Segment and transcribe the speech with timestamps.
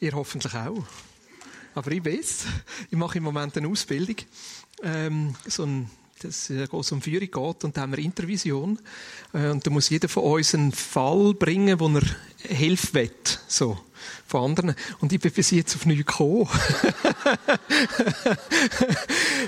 [0.00, 0.84] Ihr hoffentlich auch.
[1.74, 2.44] Aber ich weiß,
[2.90, 4.16] ich mache im Moment eine Ausbildung,
[4.82, 5.90] ähm, so ein
[6.20, 8.78] das äh, es um Führung geht und da haben wir Intervision
[9.32, 12.02] äh, und da muss jeder von uns einen Fall bringen, wo er
[12.38, 13.10] Hilfe will,
[13.46, 13.78] so
[14.26, 14.74] von anderen.
[15.00, 16.46] Und ich bin bis jetzt auf nichts gekommen.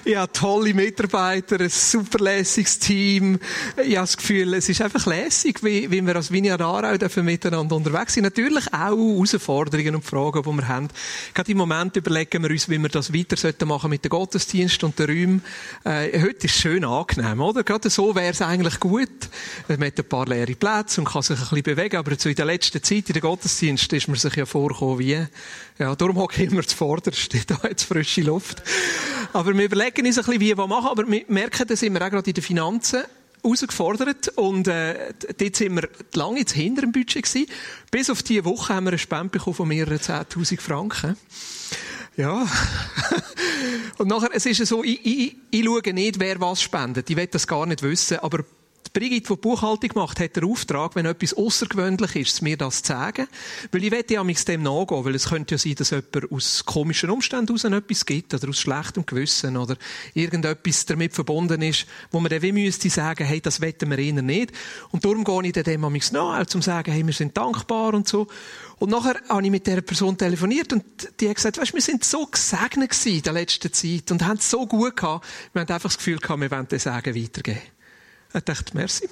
[0.05, 3.39] ja, tolle Mitarbeiter, ein super lässiges Team.
[3.77, 7.25] Ich habe das Gefühl, es ist einfach lässig, wie, wie wir als Vineyard Aarau dürfen
[7.25, 8.25] miteinander unterwegs sind.
[8.25, 10.89] Natürlich auch Herausforderungen und Fragen, die wir haben.
[11.35, 14.99] Gerade im Moment überlegen wir uns, wie wir das weiter machen mit dem Gottesdienst und
[14.99, 15.45] den Räumen.
[15.85, 17.65] Äh, heute ist es schön angenehm, oder?
[17.65, 19.09] Gerade so wäre es eigentlich gut.
[19.67, 22.35] Man hat ein paar leere Plätze und kann sich ein bisschen bewegen, aber so in
[22.35, 25.27] der letzten Zeit, in der Gottesdienst, ist man sich ja vorgekommen wie,
[25.79, 28.63] ja, darum hocke ich immer zuvorderst, da jetzt frische Luft.
[29.33, 32.11] Aber wir überlegen uns ein bisschen, wie wir machen, aber wir merken, dass wir auch
[32.11, 33.03] gerade in den Finanzen
[33.43, 37.47] herausgefordert und äh, dort sind wir lange jetzt hinter dem Budget gewesen.
[37.91, 41.17] Bis auf diese Woche haben wir eine Spende bekommen von mehreren 10'000 Franken.
[42.17, 42.49] Ja.
[43.99, 47.09] und nachher, es ist so, ich, ich, ich schaue nicht, wer was spendet.
[47.09, 48.45] Ich will das gar nicht wissen, aber
[48.95, 52.93] die Brigitte, die Buchhaltung macht, hat den Auftrag, wenn etwas außergewöhnlich ist, mir das zu
[52.93, 53.29] sagen.
[53.71, 57.11] Weil ich wette ja dem nachgehen, weil es könnte ja sein, dass jemand aus komischen
[57.11, 59.77] Umständen heraus etwas gibt, oder aus schlechtem Gewissen, oder
[60.15, 64.23] irgendetwas damit verbunden ist, wo man dann wie müsste sagen, hey, das wetten wir eher
[64.23, 64.53] nicht.
[64.91, 68.09] Und darum gehe ich dem amigs nach, zum zu sagen, hey, wir sind dankbar und
[68.09, 68.27] so.
[68.79, 70.85] Und nachher habe ich mit dieser Person telefoniert und
[71.21, 74.51] die hat gesagt, weißt, wir sind so gesegnet in der letzten Zeit und haben es
[74.51, 75.27] so gut gehabt.
[75.53, 77.78] Wir haben einfach das Gefühl gehabt, wir wollen das Sagen weitergeben.
[78.35, 79.09] Ich dachte, merci.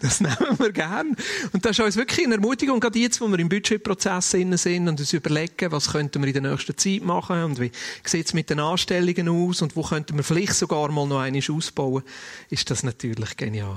[0.00, 1.16] Das nehmen wir gern.
[1.52, 4.52] Und das ist uns wirklich eine Ermutigung, gerade jetzt, wo wir im Budgetprozess sind
[4.88, 7.72] und uns überlegen, was könnten wir in der nächsten Zeit machen und wie
[8.04, 11.50] sieht es mit den Anstellungen aus und wo könnten wir vielleicht sogar mal noch eines
[11.50, 12.04] ausbauen,
[12.48, 13.76] ist das natürlich genial.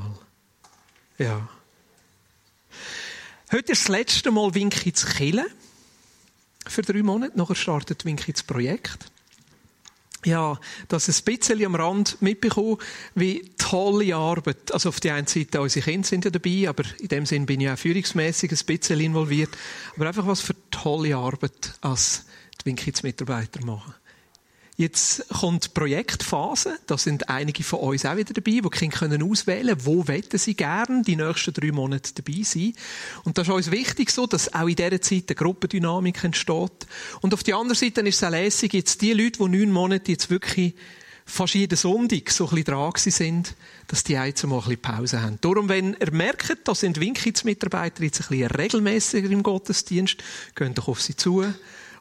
[1.17, 1.49] Ja.
[3.51, 5.47] Heute ist das letzte Mal Wink ins Killen.
[6.67, 7.35] Für drei Monate.
[7.37, 9.11] Nachher startet Wink ins Projekt
[10.25, 12.77] ja, das ein bisschen am Rand mitbekommen,
[13.15, 14.71] wie tolle Arbeit.
[14.71, 17.61] Also auf die einen Seite, unsere Kinder sind ja dabei, aber in dem Sinn bin
[17.61, 19.49] ich auch führungsmäßig ein bisschen involviert.
[19.95, 22.25] Aber einfach was für tolle Arbeit als
[22.61, 23.93] die Winkits-Mitarbeiter machen.
[24.81, 26.79] Jetzt kommt die Projektphase.
[26.87, 30.07] Da sind einige von uns auch wieder dabei, die die Kinder können auswählen können, wo
[30.07, 32.73] wollen sie gerne die nächsten drei Monate dabei sein.
[33.23, 36.87] Und das ist uns wichtig so, dass auch in dieser Zeit eine Gruppendynamik entsteht.
[37.21, 40.13] Und auf der anderen Seite ist es auch lässig, jetzt die Leute, die neun Monate
[40.13, 40.73] jetzt wirklich
[41.25, 43.55] fast jeden Sonntag so ein bisschen dran sind,
[43.85, 45.37] dass die jetzt mal ein bisschen Pause haben.
[45.41, 50.17] Darum, wenn ihr merkt, da sind Winkits-Mitarbeiter jetzt ein bisschen regelmäßiger im Gottesdienst,
[50.55, 51.43] geht doch auf sie zu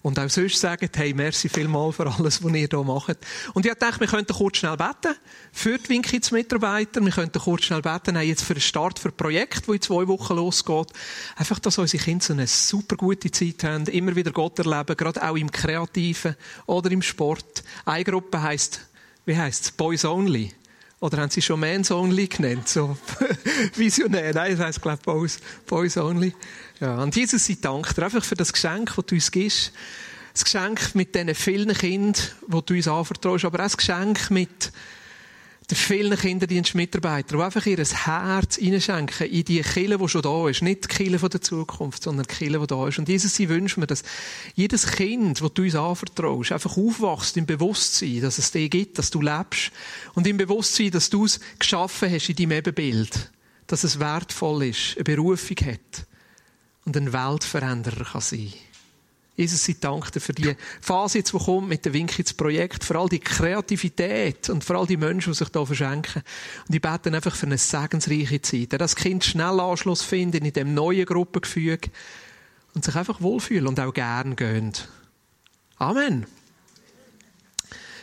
[0.03, 3.19] und auch sonst sagen, hey, merci vielmal für alles, was ihr hier macht.
[3.53, 5.15] Und ich dachte, wir könnten kurz schnell beten
[5.53, 7.03] für die Winkits-Mitarbeiter.
[7.03, 9.81] Wir könnten kurz schnell beten, auch jetzt für den Start für ein Projekt, das in
[9.83, 10.89] zwei Wochen losgeht.
[11.37, 15.23] Einfach, dass unsere Kinder so eine super gute Zeit haben, immer wieder Gott erleben, gerade
[15.23, 16.35] auch im Kreativen
[16.67, 17.63] oder im Sport.
[17.85, 18.81] Eine Gruppe heisst,
[19.27, 19.71] wie heisst es?
[19.73, 20.55] Boys Only.
[21.01, 22.69] Oder haben sie schon Mans Only genannt?
[22.69, 22.97] So
[23.75, 24.35] visionär.
[24.35, 26.35] Nein, das heisst, glaube ich, Boys, Boys Only.
[26.81, 29.73] Ja, und Jesus, ich danke dir einfach für das Geschenk, das du uns gibst.
[30.33, 32.15] Das Geschenk mit diesen vielen Kindern,
[32.47, 34.73] die du uns anvertraust, aber auch das Geschenk mit
[35.71, 40.63] den vielen Kinderdienstmitarbeitern, die einfach ihr Herz hineinschenken in die Kille, die schon da ist.
[40.63, 42.99] Nicht die Kille der Zukunft, sondern die Kille, die da ist.
[42.99, 44.03] Und Jesus, ich wünsche mir, dass
[44.55, 49.11] jedes Kind, das du uns anvertraust, einfach aufwachst im Bewusstsein, dass es dich gibt, dass
[49.11, 49.71] du lebst.
[50.15, 53.31] Und im Bewusstsein, dass du es geschaffen hast in deinem Ebenbild.
[53.67, 56.07] Dass es wertvoll ist, eine Berufung hat
[56.91, 58.53] und ein Weltveränderer kann sein
[59.37, 62.85] Jesus, ich danke dir für die Phase, jetzt, die kommt mit dem Wink ins Projekt,
[62.85, 66.23] für all die Kreativität und für all die Menschen, die sich hier verschenken.
[66.69, 70.53] Und ich bete einfach für eine segensreiche Zeit, dass das Kind schnell Anschluss findet in
[70.53, 71.91] dem neuen Gruppengefüge
[72.75, 74.73] und sich einfach wohlfühlen und auch gern gehen.
[75.79, 76.27] Amen.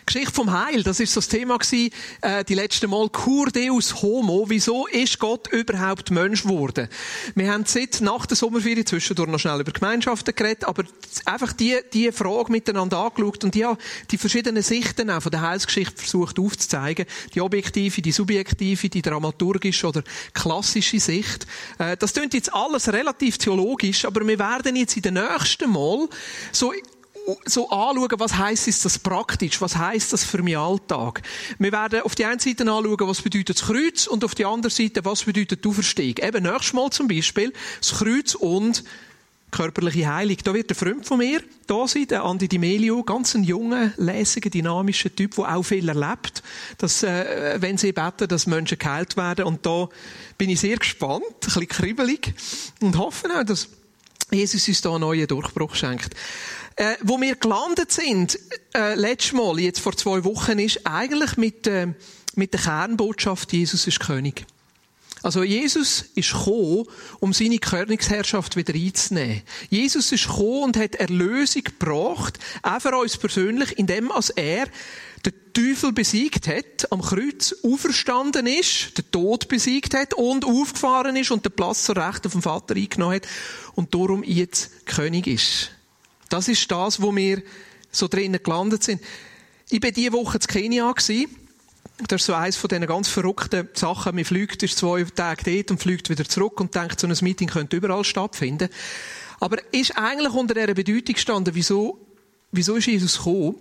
[0.08, 3.10] Geschichte vom Heil, das ist so das Thema gewesen, äh, die letzte Mal.
[3.10, 4.46] Cur Deus Homo.
[4.48, 6.88] Wieso ist Gott überhaupt Mensch geworden?
[7.36, 10.86] Wir haben seit nach der Sommerferien zwischendurch noch schnell über Gemeinschaften geredet, aber
[11.26, 13.78] einfach die, die Frage miteinander angeschaut und ja,
[14.10, 17.06] die verschiedenen Sichten auch von der Heilsgeschichte versucht aufzuzeigen.
[17.36, 21.46] Die objektive, die subjektive, die dramaturgische oder klassische Sicht.
[21.80, 26.08] Äh, das klingt jetzt alles relativ theologisch, aber wir werden jetzt in den nächsten Mal
[26.54, 26.72] so
[27.46, 29.60] so anschauen, was heisst ist das praktisch?
[29.62, 31.22] Was heisst das für meinen Alltag?
[31.60, 34.72] Wir werden auf die einen Seite anschauen, was bedeutet das Kreuz und auf die andere
[34.72, 36.18] Seite, was bedeutet die Auferstehung.
[36.18, 38.84] Eben nächstes Mal zum Beispiel das Kreuz und
[39.52, 40.38] körperliche Heilung.
[40.44, 43.92] Da wird ein Freund von mir da sein, der Andi Di Melio, ganz ein junger,
[43.98, 46.44] lässiger, dynamischer Typ, der auch viel erlebt,
[46.78, 49.46] dass, äh, wenn sie beten, dass Menschen geheilt werden.
[49.46, 49.90] Und da
[50.38, 52.34] bin ich sehr gespannt, ein bisschen kribbelig
[52.82, 53.70] und hoffe auch, dass
[54.32, 56.14] Jesus uns da einen neuen Durchbruch schenkt.
[56.78, 58.38] Äh, wo wir gelandet sind,
[58.76, 61.88] äh, letztes Mal, jetzt vor zwei Wochen, ist eigentlich mit, äh,
[62.36, 64.46] mit der Kernbotschaft, Jesus ist König.
[65.24, 66.86] Also Jesus ist gekommen,
[67.20, 69.42] um seine Königsherrschaft wieder einzunehmen.
[69.72, 74.68] Jesus ist gekommen und hat Erlösung gebracht, auch für uns persönlich, indem als er
[75.26, 81.32] den Teufel besiegt hat, am Kreuz auferstanden ist, den Tod besiegt hat und aufgefahren ist
[81.32, 83.28] und den Platz zur Rechten vom Vater eingenommen hat
[83.74, 85.72] und darum jetzt König ist.
[86.30, 87.42] Das ist das, wo wir
[87.92, 89.02] so drinnen gelandet sind.
[89.70, 90.94] Ich war diese Woche in Kenia.
[92.08, 94.16] Das ist so eines von diesen ganz verrückten Sachen.
[94.16, 97.48] Man fliegt, ist zwei Tage dort und fliegt wieder zurück und denkt, so ein Meeting
[97.48, 98.70] könnte überall stattfinden.
[99.40, 102.00] Aber ist eigentlich unter dieser Bedeutung gestanden, wieso,
[102.52, 103.56] wieso ist Jesus gekommen?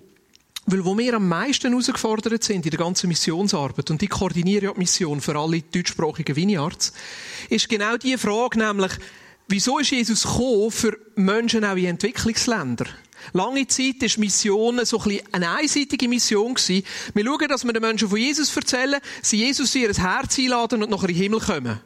[0.68, 4.72] Weil wo wir am meisten herausgefordert sind in der ganzen Missionsarbeit, und ich koordiniere ja
[4.72, 6.92] die Mission für alle deutschsprachigen Vineyards,
[7.48, 8.92] ist genau die Frage, nämlich,
[9.48, 12.88] wieso ist Jesus gekommen für Menschen auch in Entwicklungsländern?
[13.32, 16.54] Lange Zeit war Mission so ein eine einseitige Mission.
[16.56, 20.82] Wir schauen, dass wir den Menschen von Jesus erzählen, sie Jesus in ihr Herz einladen
[20.82, 21.80] und nachher in den Himmel kommen.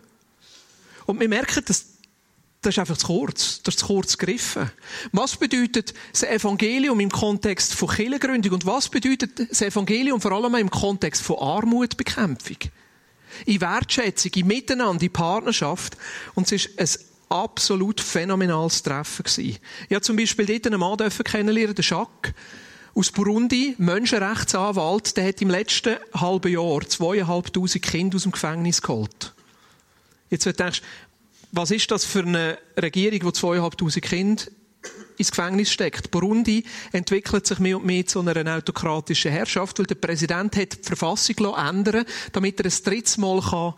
[1.06, 1.86] Und wir merken, dass
[2.62, 3.62] das ist einfach zu kurz.
[3.62, 4.70] Das ist zu kurz gegriffen.
[5.12, 8.52] Was bedeutet das Evangelium im Kontext von Kirchengründung?
[8.52, 12.58] Und was bedeutet das Evangelium vor allem im Kontext von Armutbekämpfung?
[13.46, 15.96] In Wertschätzung, in Miteinander, in Partnerschaft.
[16.34, 19.58] Und es ist ein absolut phänomenales Treffen gewesen.
[19.88, 22.34] Ich habe zum Beispiel dort einen Mann kennenlernen, den Jacques
[22.94, 29.32] aus Burundi, Menschenrechtsanwalt, der hat im letzten halben Jahr zweieinhalbtausend Kinder aus dem Gefängnis geholt.
[30.28, 30.86] Jetzt denkst du,
[31.52, 34.44] was ist das für eine Regierung, die zweieinhalbtausend Kinder
[35.16, 36.10] ins Gefängnis steckt.
[36.10, 40.86] Burundi entwickelt sich mehr und mehr zu einer autokratischen Herrschaft, weil der Präsident hat die
[40.86, 43.74] Verfassung ändern damit er ein drittes Mal kann,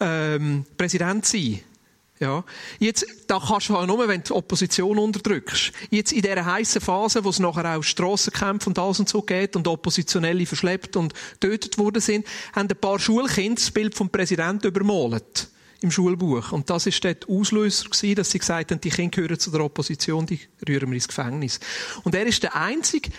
[0.00, 1.73] ähm, Präsident sein kann.
[2.20, 2.44] Ja.
[2.78, 5.72] Jetzt, da kannst du halt nur, wenn du die Opposition unterdrückst.
[5.90, 9.56] Jetzt in dieser heißen Phase, wo es nachher auch Strassenkämpfe und alles und so geht
[9.56, 14.68] und Oppositionelle verschleppt und tötet worden sind, haben ein paar Schulkinder das Bild vom Präsidenten
[14.68, 15.48] übermalt.
[15.80, 16.52] Im Schulbuch.
[16.52, 19.60] Und das ist dort Auslöser gewesen, dass sie gesagt haben, die Kinder gehören zu der
[19.60, 21.60] Opposition, die rühren wir ins Gefängnis.
[22.04, 23.10] Und er ist der einzige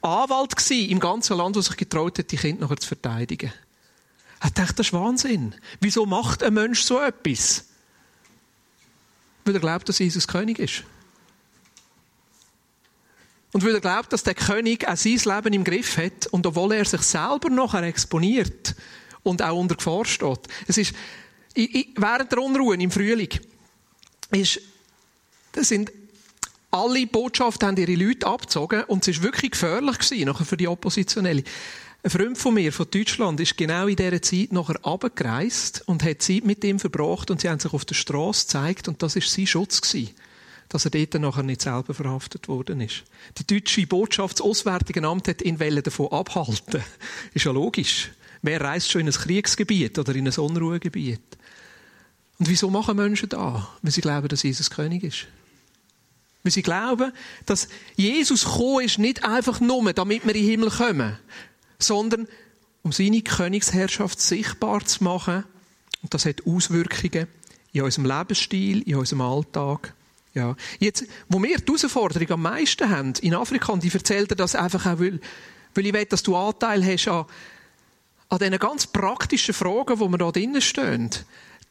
[0.00, 3.52] Anwalt gewesen im ganzen Land, der sich getraut hat, die Kinder nachher zu verteidigen.
[4.40, 5.54] Er dachte, das ist Wahnsinn.
[5.80, 7.66] Wieso macht ein Mensch so etwas?
[9.46, 10.82] Weil er glaubt, dass Jesus König ist.
[13.52, 16.72] Und weil er glaubt, dass der König auch sein Leben im Griff hat und obwohl
[16.72, 18.74] er sich selber nachher exponiert
[19.22, 20.40] und auch unter Gefahr steht.
[20.66, 20.94] Es ist,
[21.54, 23.30] während der Unruhe im Frühling
[24.32, 24.60] ist,
[25.54, 25.92] sind
[26.72, 31.44] alle Botschaften haben ihre Leute abgezogen und es ist wirklich gefährlich gewesen, für die Oppositionellen.
[32.06, 36.22] Ein Freund von mir, von Deutschland, ist genau in dieser Zeit nachher abgereist und hat
[36.22, 39.28] Zeit mit ihm verbracht und sie haben sich auf der Straße gezeigt und das ist
[39.28, 40.14] sein Schutz gewesen,
[40.68, 43.02] dass er dort nachher nicht selber verhaftet worden ist.
[43.38, 46.80] Die deutsche Botschaft, das Auswärtige Amt hat ihn davon abhalten.
[47.34, 48.12] Ist ja logisch.
[48.40, 51.36] Wer reist schon in ein Kriegsgebiet oder in ein Unruhegebiet?
[52.38, 53.68] Und wieso machen Menschen da?
[53.82, 55.26] Weil sie glauben, dass Jesus König ist.
[56.44, 57.10] Weil sie glauben,
[57.46, 57.66] dass
[57.96, 61.18] Jesus gekommen ist, nicht einfach nur, damit wir in den Himmel kommen,
[61.78, 62.28] sondern
[62.82, 65.44] um seine Königsherrschaft sichtbar zu machen.
[66.02, 67.26] Und das hat Auswirkungen
[67.72, 69.94] in unserem Lebensstil, in unserem Alltag.
[70.34, 70.54] Ja.
[70.78, 74.54] Jetzt, wo wir die Herausforderung am meisten haben in Afrika, und ich erzähle dir das
[74.54, 75.20] einfach auch, weil,
[75.74, 77.24] weil ich will, dass du Anteil hast an,
[78.28, 81.10] an diesen ganz praktischen Fragen, die wir da drinnen stehen.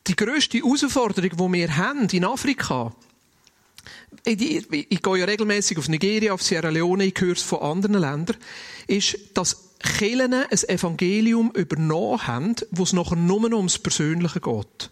[0.07, 2.93] Die grösste Herausforderung, die wir haben in Afrika,
[4.23, 7.59] ich, ich, ich gehe ja regelmäßig auf Nigeria, auf Sierra Leone, ich höre es von
[7.59, 8.37] anderen Ländern,
[8.87, 14.89] ist, dass Kirchen ein Evangelium übernommen haben, wo es nachher nur ums Persönliche geht.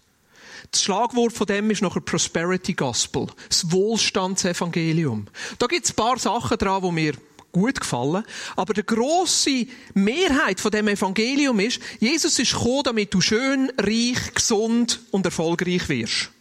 [0.72, 5.28] Das Schlagwort von dem ist nachher Prosperity Gospel, das Wohlstandsevangelium.
[5.60, 7.14] Da gibt es ein paar Sachen dran, die mir
[7.52, 8.24] gut gefallen.
[8.56, 14.34] Aber die grosse Mehrheit von dem Evangelium ist, Jesus ist gekommen, damit du schön, reich,
[14.34, 16.32] gesund und erfolgreich wirst.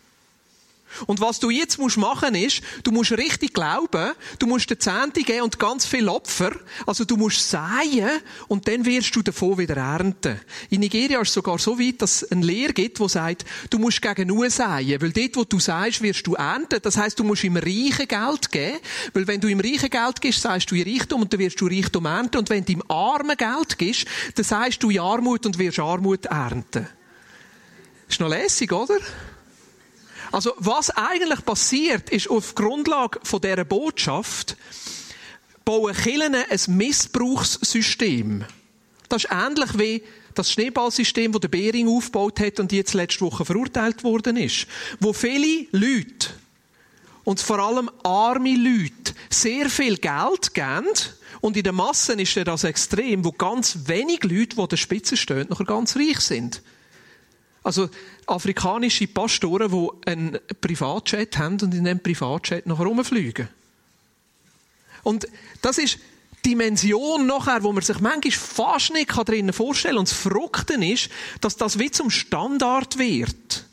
[1.07, 5.23] Und was du jetzt musst machen ist, du musst richtig glauben, du musst den Zehnte
[5.23, 6.53] geben und ganz viel Opfer.
[6.87, 8.11] Also du musst säen
[8.49, 10.41] und dann wirst du davon wieder ernten.
[10.71, 13.79] In Nigeria ist es sogar so weit, dass es eine Lehre gibt, die sagt, du
[13.79, 16.81] musst gegen nur säen, weil dort, wo du säst, wirst du ernten.
[16.83, 18.79] Das heißt, du musst im Reichen Geld geben,
[19.13, 21.67] weil wenn du im Reichen Geld gibst, sagst du in Reichtum und dann wirst du
[21.67, 22.39] Reichtum ernten.
[22.39, 26.27] Und wenn du im Armen Geld gibst, dann sagst du in Armut und wirst Armut
[26.27, 26.87] ernten.
[28.09, 28.99] Ist noch lässig, oder?
[30.33, 34.57] Also, was eigentlich passiert, ist auf Grundlage von dieser Botschaft,
[35.65, 38.45] bauen Kirchen ein Missbrauchssystem.
[39.11, 40.03] Das ist ähnlich wie
[40.35, 44.67] das Schneeballsystem, das der Behring aufgebaut hat und jetzt letzte Woche verurteilt worden ist.
[45.01, 46.31] Wo viele Leute
[47.25, 50.89] und vor allem arme Leute sehr viel Geld geben,
[51.43, 55.17] und in der Masse ist das extrem, wo ganz wenig Leute, die an der Spitze
[55.17, 56.63] stehen, noch ganz reich sind.
[57.63, 57.89] Also
[58.27, 63.49] afrikanische Pastoren, die einen Privatjet haben und in diesem Privatjet noch rumfliegen.
[65.03, 65.27] Und
[65.61, 65.99] das ist
[66.45, 70.01] Dimension nachher, wo man sich manchmal fast nicht drinnen vorstellen kann.
[70.01, 71.09] Und das Verrückte ist,
[71.41, 73.67] dass das wie zum Standard wird.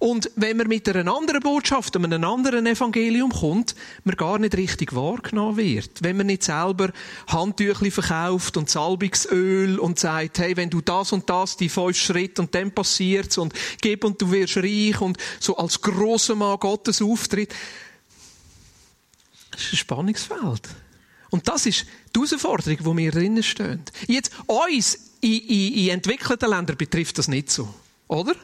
[0.00, 4.94] Und wenn man mit einer anderen Botschaft, einem anderen Evangelium kommt, man gar nicht richtig
[4.94, 6.02] wahrgenommen wird.
[6.02, 6.90] Wenn man nicht selber
[7.26, 12.40] Handtüchli verkauft und Salbungsöl und sagt, hey, wenn du das und das, die fünf Schritte
[12.40, 13.52] und dann passiert's und
[13.82, 17.54] gib und du wirst reich und so als grosser Mann Gottes auftritt.
[19.50, 20.66] Das ist ein Spannungsfeld.
[21.28, 21.84] Und das ist
[22.16, 23.82] die Herausforderung, wo wir drinnen stehen.
[24.06, 27.68] Jetzt, uns in, in, in entwickelten Ländern betrifft das nicht so.
[28.08, 28.34] Oder?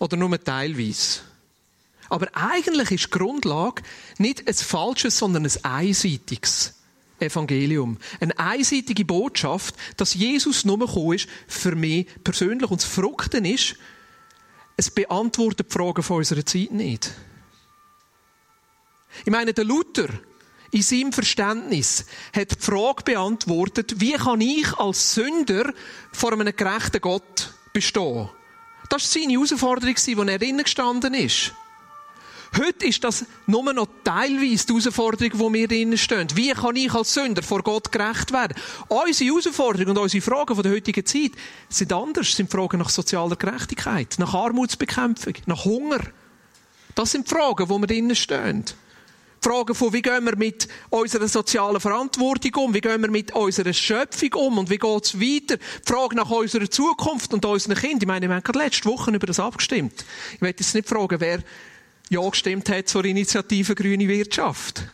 [0.00, 1.20] Oder nur teilweise.
[2.08, 3.82] Aber eigentlich ist die Grundlage
[4.18, 6.74] nicht ein falsches, sondern ein einseitiges
[7.20, 7.98] Evangelium.
[8.18, 12.68] Eine einseitige Botschaft, dass Jesus nur gekommen ist für mich persönlich.
[12.68, 13.76] Und das Verrückte ist,
[14.76, 17.12] es beantwortet die Fragen von unserer Zeit nicht.
[19.24, 20.08] Ich meine, der Luther,
[20.72, 25.74] in seinem Verständnis, hat die Frage beantwortet, wie kann ich als Sünder
[26.12, 28.30] vor einem gerechten Gott bestehen?
[28.90, 31.52] Das war seine Herausforderung, die er drinnen gestanden ist.
[32.58, 36.26] Heute ist das nur noch teilweise die Herausforderung, wo wir drinnen stehen.
[36.34, 38.56] Wie kann ich als Sünder vor Gott gerecht werden?
[38.88, 41.30] Unsere Herausforderungen und unsere Fragen von der heutigen Zeit
[41.68, 42.34] sind anders.
[42.34, 46.00] sind Fragen nach sozialer Gerechtigkeit, nach Armutsbekämpfung, nach Hunger.
[46.96, 48.64] Das sind Fragen, wo wir drinnen stehen.
[49.42, 52.74] Fragen von, wie gehen wir mit unserer sozialen Verantwortung um?
[52.74, 54.58] Wie gehen wir mit unserer Schöpfung um?
[54.58, 55.56] Und wie geht's weiter?
[55.56, 58.00] Die Frage nach unserer Zukunft und unseren Kindern.
[58.02, 60.04] Ich meine, wir haben gerade letzte Woche über das abgestimmt.
[60.34, 61.42] Ich möchte jetzt nicht fragen, wer
[62.10, 64.84] Ja gestimmt hat zur Initiative Grüne Wirtschaft.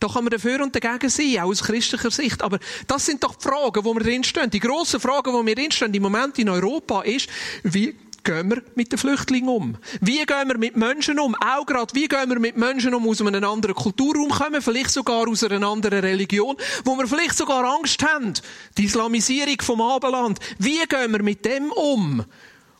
[0.00, 2.42] Da kann man dafür und dagegen sein, auch aus christlicher Sicht.
[2.42, 4.50] Aber das sind doch die Fragen, wo wir drinstehen.
[4.50, 7.28] Die grossen Fragen, wo wir drinstehen im Moment in Europa ist,
[7.62, 9.76] wie gehen wir mit den Flüchtlingen um?
[10.00, 11.34] Wie gehen wir mit Menschen um?
[11.36, 15.28] Auch gerade, wie gehen wir mit Menschen um, aus einem anderen Kulturraum kommen, vielleicht sogar
[15.28, 18.32] aus einer anderen Religion, wo wir vielleicht sogar Angst haben,
[18.76, 20.40] die Islamisierung vom Abendland.
[20.58, 22.24] Wie gehen wir mit dem um?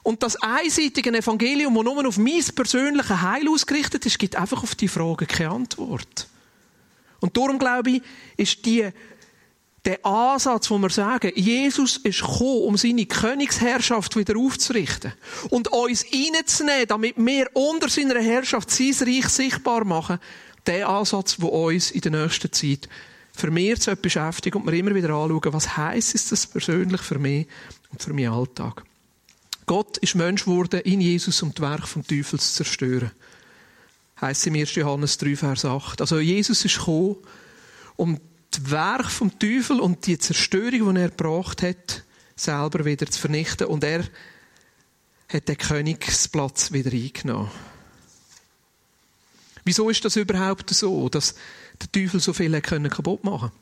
[0.03, 4.75] Und das einseitige Evangelium, das nur auf mein persönliches Heil ausgerichtet ist, gibt einfach auf
[4.75, 6.29] die Frage keine Antwort.
[7.21, 8.03] Und darum glaube ich,
[8.37, 8.91] ist die
[9.85, 15.13] der Ansatz, wo wir sagen, Jesus ist gekommen, um seine Königsherrschaft wieder aufzurichten
[15.51, 20.19] und uns reinzunehmen, damit wir unter seiner Herrschaft sein Reich sichtbar machen,
[20.67, 22.89] der Ansatz, der uns in der nächsten Zeit
[23.35, 27.47] vermehrt beschäftigt und wir immer wieder anschauen, was heisst das persönlich für mich
[27.91, 28.85] und für meinen Alltag.
[29.67, 33.11] Gott ist Mensch geworden in Jesus, um das Werk vom Teufel zu zerstören.
[34.21, 34.75] Heißt im 1.
[34.77, 36.01] Johannes 3, Vers 8.
[36.01, 37.17] Also Jesus ist gekommen,
[37.97, 38.21] um
[38.55, 42.05] das Werk vom Teufel und die Zerstörung, die er gebracht hat,
[42.37, 43.67] selber wieder zu vernichten.
[43.67, 44.05] Und er
[45.29, 47.51] hat den Königsplatz wieder eingenommen.
[49.65, 51.35] Wieso ist das überhaupt so, dass
[51.81, 53.57] der Teufel so viel kaputt machen konnte?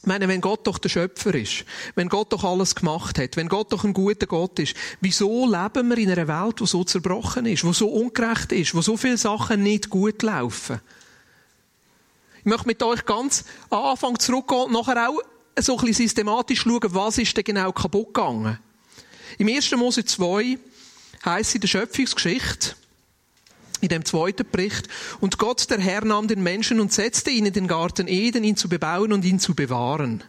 [0.00, 3.48] Ich meine, wenn Gott doch der Schöpfer ist, wenn Gott doch alles gemacht hat, wenn
[3.48, 7.46] Gott doch ein guter Gott ist, wieso leben wir in einer Welt, die so zerbrochen
[7.46, 10.80] ist, wo so ungerecht ist, wo so viele Sachen nicht gut laufen?
[12.40, 15.18] Ich möchte mit euch ganz am Anfang zurückgehen und nachher auch
[15.60, 18.58] so ein bisschen systematisch schauen, was ist denn genau kaputt gegangen.
[19.38, 19.72] Im 1.
[19.72, 20.58] Mose 2
[21.24, 22.74] heisst in der Schöpfungsgeschichte,
[23.80, 24.88] in dem zweiten Bericht,
[25.20, 28.56] und Gott, der Herr, nahm den Menschen und setzte ihn in den Garten Eden, ihn
[28.56, 30.24] zu bebauen und ihn zu bewahren.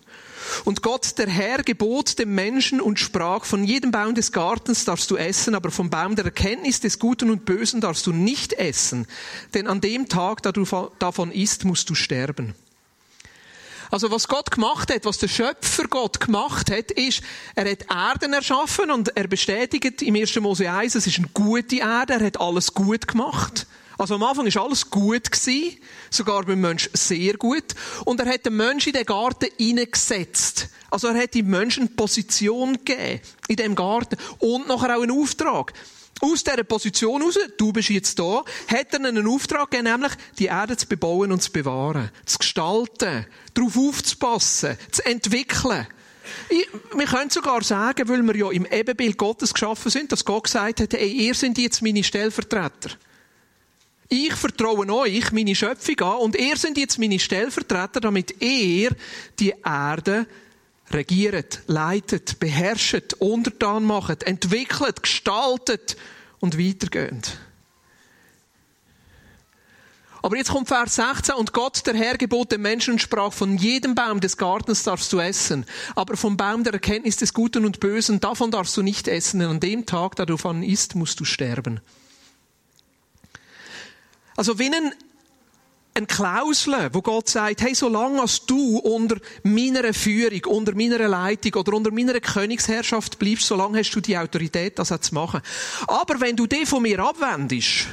[0.65, 5.09] Und Gott, der Herr, gebot dem Menschen und sprach, von jedem Baum des Gartens darfst
[5.11, 9.07] du essen, aber vom Baum der Erkenntnis des Guten und Bösen darfst du nicht essen,
[9.53, 10.65] denn an dem Tag, da du
[10.99, 12.55] davon isst, musst du sterben.
[13.91, 17.21] Also was Gott gemacht hat, was der Schöpfer Gott gemacht hat, ist,
[17.55, 20.35] er hat Erden erschaffen und er bestätigt im 1.
[20.39, 23.65] Mose 1, es ist eine gute Erde, er hat alles gut gemacht.
[23.99, 25.29] Also am Anfang war alles gut
[26.09, 27.75] sogar beim Menschen sehr gut.
[28.05, 30.69] Und er hat den Menschen in den Garten hineingesetzt.
[30.89, 35.73] Also er hat dem Menschen Position gegeben in dem Garten und nachher auch einen Auftrag.
[36.21, 40.45] Aus dieser Position heraus, du bist jetzt da, hat er einen Auftrag gegeben, nämlich die
[40.45, 45.87] Erde zu bebauen und zu bewahren, zu gestalten, darauf aufzupassen, zu entwickeln.
[46.47, 50.45] Ich, wir können sogar sagen, weil wir ja im Ebenbild Gottes geschaffen sind, dass Gott
[50.45, 52.91] gesagt hat, ey, ihr seid jetzt meine Stellvertreter.
[54.11, 58.95] Ich vertraue euch, meine Schöpfung an, und ihr seid jetzt meine Stellvertreter, damit ihr
[59.37, 60.25] die Erde
[60.89, 65.95] regiert, leitet, beherrscht, untertan macht, entwickelt, gestaltet
[66.39, 67.37] und weitergeht.
[70.23, 71.35] Aber jetzt kommt Vers 16.
[71.35, 75.19] Und Gott, der Herr, gebot dem Menschen sprach, von jedem Baum des Gartens darfst du
[75.19, 75.65] essen.
[75.95, 79.39] Aber vom Baum der Erkenntnis des Guten und Bösen, davon darfst du nicht essen.
[79.39, 81.79] Denn an dem Tag, da du von isst, musst du sterben.
[84.39, 84.93] Also, wenn ein
[85.93, 91.55] eine Klausel, wo Gott sagt, hey, solange als du unter meiner Führung, unter meiner Leitung
[91.55, 95.41] oder unter meiner Königsherrschaft bleibst, solange hast du die Autorität, das auch zu machen.
[95.87, 97.87] Aber wenn du dich von mir abwendest,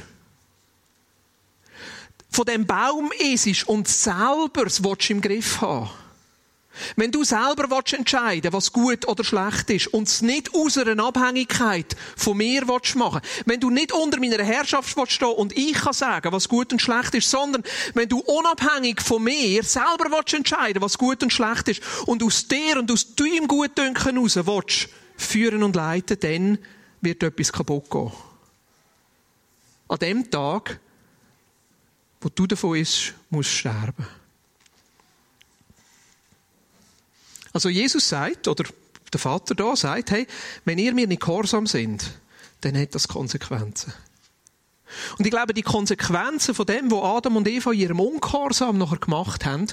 [2.29, 5.89] von dem Baum isst und selber es im Griff haben
[6.95, 11.03] wenn du selber willst entscheiden was gut oder schlecht ist und es nicht aus einer
[11.03, 15.73] Abhängigkeit von mir willst machen wenn du nicht unter meiner Herrschaft willst stehen und ich
[15.73, 20.33] kann sagen, was gut und schlecht ist, sondern wenn du unabhängig von mir selber willst
[20.33, 24.89] entscheiden was gut und schlecht ist und aus dir und aus deinem Gutdünken heraus willst
[25.17, 26.57] führen und leiten, dann
[27.01, 28.11] wird etwas kaputt gehen.
[29.87, 30.79] An dem Tag,
[32.21, 34.05] wo du davon ist, musst du sterben.
[37.57, 38.65] Also Jesus sagt, oder
[39.11, 40.27] der Vater da sagt, hey,
[40.65, 42.11] wenn ihr mir nicht gehorsam sind,
[42.61, 43.91] dann hat das Konsequenzen.
[45.17, 49.43] Und ich glaube, die Konsequenzen von dem, was Adam und Eva ihrem Ungehorsam nachher gemacht
[49.43, 49.65] haben,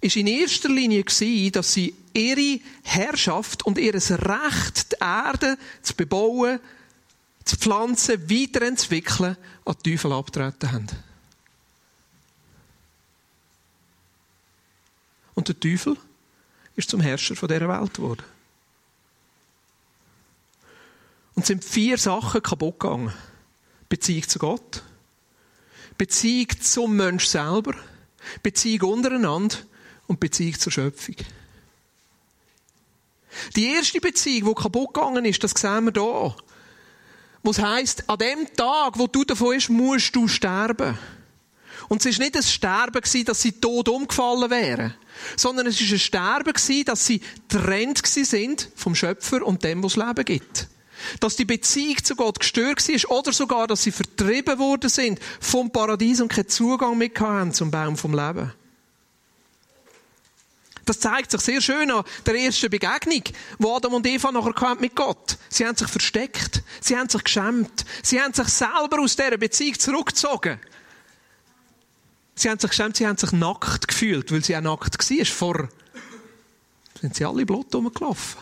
[0.00, 5.94] ist in erster Linie gewesen, dass sie ihre Herrschaft und ihr Recht, die Erde zu
[5.94, 6.58] bebauen,
[7.44, 10.88] zu pflanzen, weiterentwickeln, an die Teufel abtreten haben.
[15.36, 15.96] Und der Teufel
[16.76, 18.22] ist zum Herrscher von dieser Welt geworden.
[21.34, 23.12] Und es sind vier Sachen kaputt gegangen.
[23.88, 24.82] Beziehung zu Gott,
[25.98, 27.74] Beziehung zum Mensch selber,
[28.42, 29.56] Beziehung untereinander
[30.06, 31.16] und Beziehung zur Schöpfung.
[33.56, 36.36] Die erste Beziehung, die kaputt gegangen ist, das sehen wir hier.
[37.42, 40.98] Was heisst, an dem Tag, wo du davon bist, musst du sterben.
[41.92, 44.94] Und es war nicht ein Sterben, dass sie tot umgefallen wären,
[45.36, 50.24] sondern es war ein Sterben, dass sie getrennt sind vom Schöpfer und dem, was Leben
[50.24, 50.68] gibt.
[51.20, 55.70] Dass die Beziehung zu Gott gestört war oder sogar, dass sie vertrieben worden sind vom
[55.70, 58.50] Paradies und keinen Zugang mehr haben zum Baum vom Leben.
[60.86, 63.22] Das zeigt sich sehr schön an der ersten Begegnung,
[63.58, 65.36] wo Adam und Eva nachher mit Gott.
[65.50, 66.62] Sie haben sich versteckt.
[66.80, 67.84] Sie haben sich geschämt.
[68.02, 70.58] Sie haben sich selber aus dieser Beziehung zurückgezogen.
[72.34, 75.26] Sie haben sich geschämt, sie haben sich nackt gefühlt, weil sie auch nackt war.
[75.26, 75.68] Vor
[77.00, 78.40] sind sie alle Blut rumgelaufen.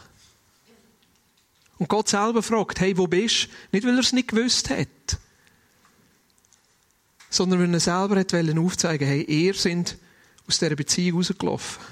[1.78, 3.48] Und Gott selber fragt, hey, wo bist du?
[3.72, 4.88] Nicht, weil er es nicht gewusst hat,
[7.30, 9.96] sondern weil er selber hat aufzeigen hey, ihr sind
[10.46, 11.82] aus dieser Beziehung rausgelaufen.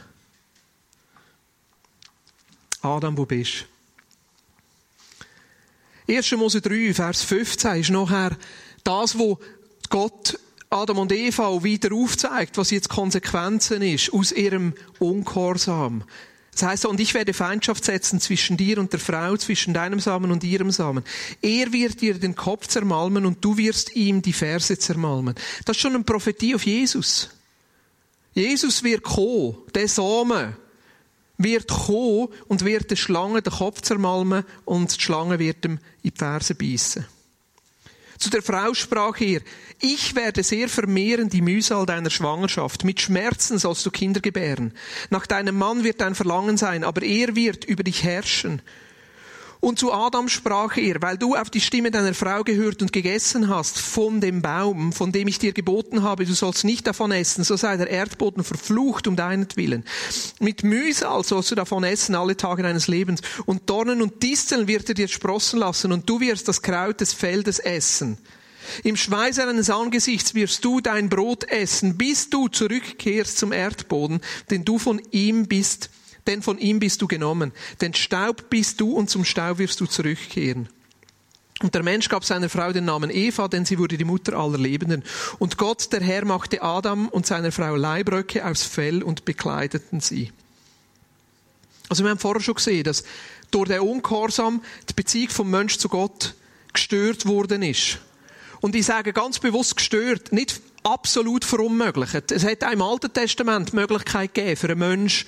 [2.82, 3.64] Adam, wo bist
[6.06, 6.14] du?
[6.14, 6.32] 1.
[6.32, 8.36] Mose 3, Vers 15 ist nachher
[8.84, 9.38] das, wo
[9.88, 10.38] Gott
[10.70, 16.04] Adam und Eva wieder aufzeigt, was jetzt Konsequenzen ist aus ihrem Ungehorsam.
[16.52, 20.32] Das heißt, und ich werde Feindschaft setzen zwischen dir und der Frau, zwischen deinem Samen
[20.32, 21.04] und ihrem Samen.
[21.40, 25.36] Er wird dir den Kopf zermalmen und du wirst ihm die Ferse zermalmen.
[25.64, 27.30] Das ist schon eine Prophetie auf Jesus.
[28.34, 30.56] Jesus wird kommen, der Samen
[31.38, 36.10] wird kommen und wird der Schlange den Kopf zermalmen und die Schlange wird ihm in
[36.10, 37.06] die Ferse beißen.
[38.18, 39.40] Zu der Frau sprach er,
[39.80, 42.84] ich werde sehr vermehren die Mühsal deiner Schwangerschaft.
[42.84, 44.74] Mit Schmerzen sollst du Kinder gebären.
[45.10, 48.60] Nach deinem Mann wird dein Verlangen sein, aber er wird über dich herrschen.
[49.60, 53.48] Und zu Adam sprach er, weil du auf die Stimme deiner Frau gehört und gegessen
[53.48, 57.42] hast von dem Baum, von dem ich dir geboten habe, du sollst nicht davon essen,
[57.42, 59.84] so sei der Erdboden verflucht um deinetwillen.
[60.38, 63.20] Mit Mühsal sollst du davon essen alle Tage deines Lebens.
[63.46, 67.12] Und Dornen und Disteln wird er dir sprossen lassen und du wirst das Kraut des
[67.12, 68.18] Feldes essen.
[68.84, 74.64] Im Schweiß deines Angesichts wirst du dein Brot essen, bis du zurückkehrst zum Erdboden, denn
[74.64, 75.90] du von ihm bist
[76.28, 77.52] denn von ihm bist du genommen.
[77.80, 80.68] Denn Staub bist du und zum Staub wirst du zurückkehren.
[81.60, 84.58] Und der Mensch gab seiner Frau den Namen Eva, denn sie wurde die Mutter aller
[84.58, 85.02] Lebenden.
[85.40, 90.30] Und Gott, der Herr, machte Adam und seiner Frau Leibröcke aus Fell und bekleideten sie.
[91.88, 93.02] Also wir haben vorher schon gesehen, dass
[93.50, 96.34] durch den Ungehorsam die Beziehung vom Mensch zu Gott
[96.72, 97.98] gestört worden ist.
[98.60, 102.30] Und ich sage ganz bewusst gestört, nicht absolut verunmöglicht.
[102.30, 105.26] Es hat auch im Alten Testament die Möglichkeit gegeben, für einen Menschen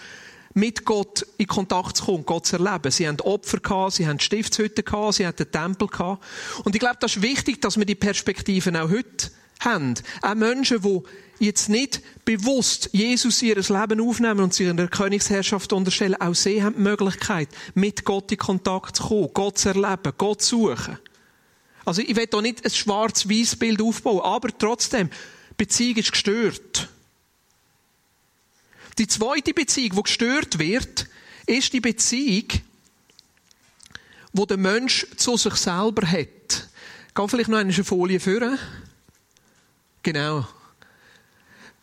[0.55, 2.91] mit Gott in Kontakt zu kommen, Gott zu erleben.
[2.91, 6.25] Sie haben Opfer gehabt, sie haben Stiftshütten gehabt, sie haben den Tempel gehabt.
[6.65, 9.95] Und ich glaube, das ist wichtig, dass wir die Perspektiven auch heute haben.
[10.23, 11.03] Auch Menschen, die
[11.39, 16.63] jetzt nicht bewusst Jesus ihr Leben aufnehmen und sich in der Königsherrschaft unterstellen, auch sie
[16.63, 20.99] haben die Möglichkeit, mit Gott in Kontakt zu kommen, Gott zu erleben, Gott zu suchen.
[21.85, 25.11] Also ich will hier nicht ein schwarz-weiß Bild aufbauen, aber trotzdem,
[25.57, 26.89] Beziehung ist gestört.
[29.01, 31.09] Die zweite Beziehung, die gestört wird,
[31.47, 32.49] ist die Beziehung,
[34.35, 36.69] wo der Mensch zu sich selber hat.
[37.15, 38.59] Geh vielleicht noch eine Folie führen.
[40.03, 40.47] Genau.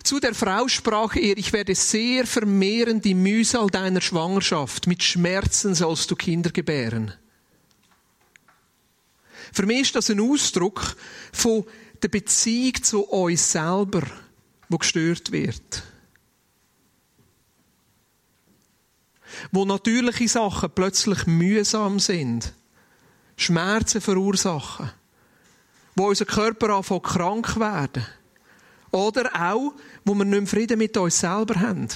[0.03, 4.85] Zu der Frau sprach er, ich werde sehr vermehren die Mühsal deiner Schwangerschaft.
[4.85, 7.13] Mit Schmerzen sollst du Kinder gebären.
[9.51, 10.95] Für mich ist das ein Ausdruck
[11.33, 11.65] von
[11.99, 14.03] der Beziehung zu uns selber,
[14.69, 15.81] wo gestört wird.
[19.51, 22.53] Wo natürliche Sachen plötzlich mühsam sind,
[23.35, 24.91] Schmerzen verursachen,
[25.95, 28.05] wo unser Körper anfängt krank werden.
[28.91, 29.73] Oder auch,
[30.05, 31.87] wo wir nicht mehr Frieden mit uns selber haben.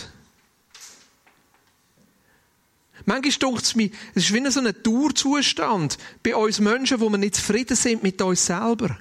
[3.05, 7.35] Manchmal denkt es mir, es ist wie ein Dauerzustand bei uns Menschen, wo wir nicht
[7.35, 8.97] zufrieden sind mit uns selber.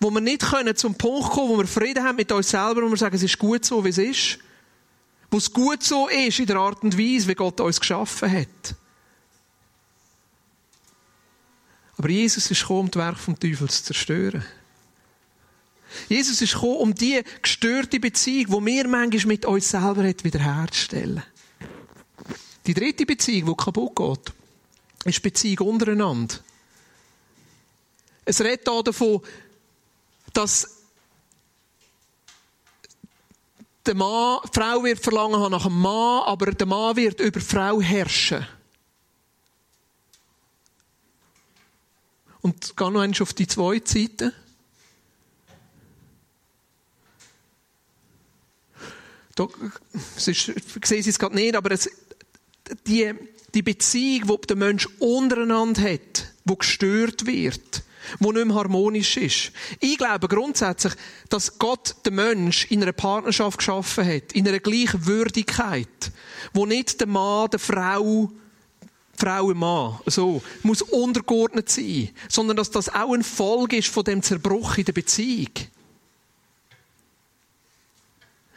[0.00, 2.90] Wo wir nicht können zum Punkt kommen, wo wir Frieden haben mit uns selber und
[2.90, 4.38] wir sagen, es ist gut so, wie es ist.
[5.30, 8.74] Wo es gut so ist in der Art und Weise, wie Gott uns geschaffen hat.
[11.98, 14.44] Aber Jesus ist gekommen, um das Werk vom Teufel zu zerstören.
[16.08, 21.22] Jesus ist gekommen, um die gestörte Beziehung, die wir manchmal mit uns selber hat, wiederherzustellen.
[22.66, 24.34] Die dritte Beziehung, die kaputt geht,
[25.06, 26.36] ist die Beziehung untereinander.
[28.24, 29.22] Es redet hier davon,
[30.34, 30.77] dass
[33.88, 37.44] der Mann, die Frau wird verlangen nach einem Mann, aber der Mann wird über die
[37.44, 38.46] Frau herrschen.
[42.42, 44.32] Und geh noch einmal auf die zweite Seite.
[49.34, 49.48] Da,
[50.16, 51.88] es ist, ich sehe es gerade nicht, aber es,
[52.86, 53.14] die,
[53.54, 57.82] die Beziehung, die der Mensch untereinander hat, die gestört wird,
[58.20, 59.52] die nicht mehr harmonisch ist.
[59.80, 60.94] Ich glaube grundsätzlich,
[61.28, 66.12] dass Gott den Mensch in einer Partnerschaft geschaffen hat, in einer Gleichwürdigkeit,
[66.52, 68.30] wo nicht der Mann, der Frau,
[69.16, 74.04] Frau und Mann, so, muss untergeordnet sein, sondern dass das auch ein Folge ist von
[74.04, 75.50] dem Zerbruch in der Beziehung.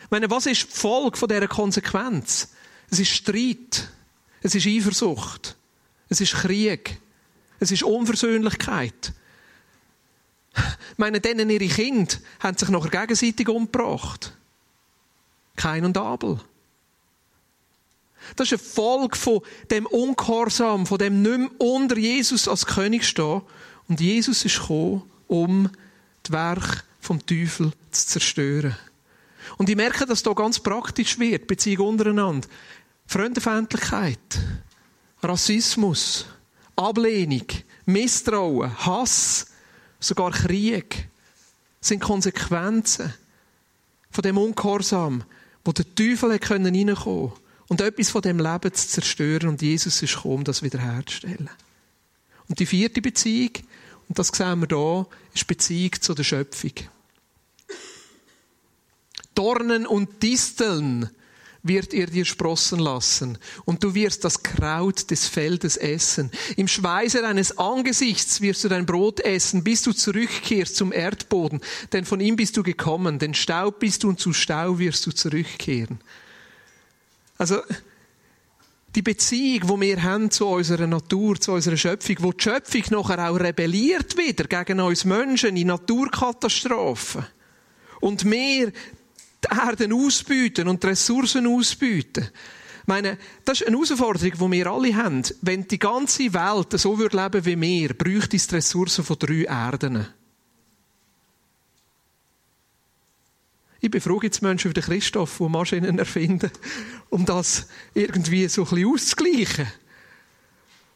[0.03, 2.49] Ich meine, was ist die Folge von dieser Konsequenz?
[2.91, 3.87] Es ist Streit.
[4.41, 5.55] Es ist Eifersucht.
[6.09, 6.99] Es ist Krieg.
[7.59, 9.13] Es ist Unversöhnlichkeit.
[10.53, 10.61] Ich
[10.97, 14.35] meine, denen ihre Kinder haben sich nachher gegenseitig umgebracht.
[15.55, 16.39] Kein und Abel.
[18.35, 23.41] Das ist eine Folge von dem Ungehorsam, von dem nicht unter Jesus als König stehen.
[23.87, 25.69] Und Jesus ist gekommen, um
[26.23, 28.75] das Werk vom Teufel zu zerstören.
[29.57, 32.47] Und ich merke, dass da ganz praktisch wird, Beziehung untereinander.
[33.07, 34.39] Fremdenfeindlichkeit,
[35.21, 36.25] Rassismus,
[36.75, 37.45] Ablehnung,
[37.85, 39.50] Misstrauen, Hass,
[40.01, 41.07] sogar Krieg
[41.79, 43.13] sind Konsequenzen
[44.09, 45.23] von dem Ungehorsam,
[45.63, 50.15] wo der Teufel reinkommen konnte und etwas von dem Leben zu zerstören und Jesus ist
[50.15, 51.49] gekommen, das wiederherzustellen.
[52.49, 53.51] Und die vierte Beziehung,
[54.09, 56.73] und das sehen wir hier, ist Beziehung zu der Schöpfung.
[59.33, 61.09] Dornen und Disteln
[61.63, 66.31] wird er dir sprossen lassen, und du wirst das Kraut des Feldes essen.
[66.55, 71.61] Im Schweiße deines Angesichts wirst du dein Brot essen, bis du zurückkehrst zum Erdboden,
[71.93, 75.11] denn von ihm bist du gekommen, denn Staub bist du und zu Staub wirst du
[75.11, 75.99] zurückkehren.
[77.37, 77.61] Also,
[78.95, 83.29] die Beziehung, wo wir haben zu unserer Natur, zu unserer Schöpfung, wo die Schöpfung nachher
[83.29, 87.25] auch rebelliert wieder gegen uns Menschen in Naturkatastrophen.
[88.01, 88.73] Und wir
[89.43, 92.29] die Erde ausbieten und die Ressourcen ausbieten.
[92.81, 95.23] Ich meine, das ist eine Herausforderung, die wir alle haben.
[95.41, 99.43] Wenn die ganze Welt so würde leben wie wir, bräuchte es die Ressourcen von drei
[99.43, 100.07] Erden.
[103.83, 106.51] Ich befrage jetzt Menschen wie Christoph, die Maschinen erfinden,
[107.09, 109.67] um das irgendwie so ein bisschen auszugleichen.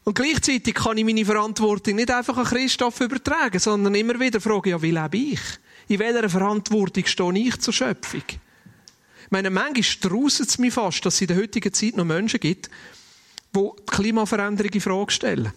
[0.04, 4.68] Und gleichzeitig kann ich meine Verantwortung nicht einfach an Christoph übertragen, sondern immer wieder fragen,
[4.68, 5.40] ja, wie lebe ich?
[5.88, 8.22] In welcher Verantwortung stehe ich zur Schöpfung?
[8.28, 12.40] Ich meine, manchmal straussen es mich fast, dass es in der heutigen Zeit noch Menschen
[12.40, 12.70] gibt,
[13.54, 15.52] die die Klimaveränderung in Frage stellen.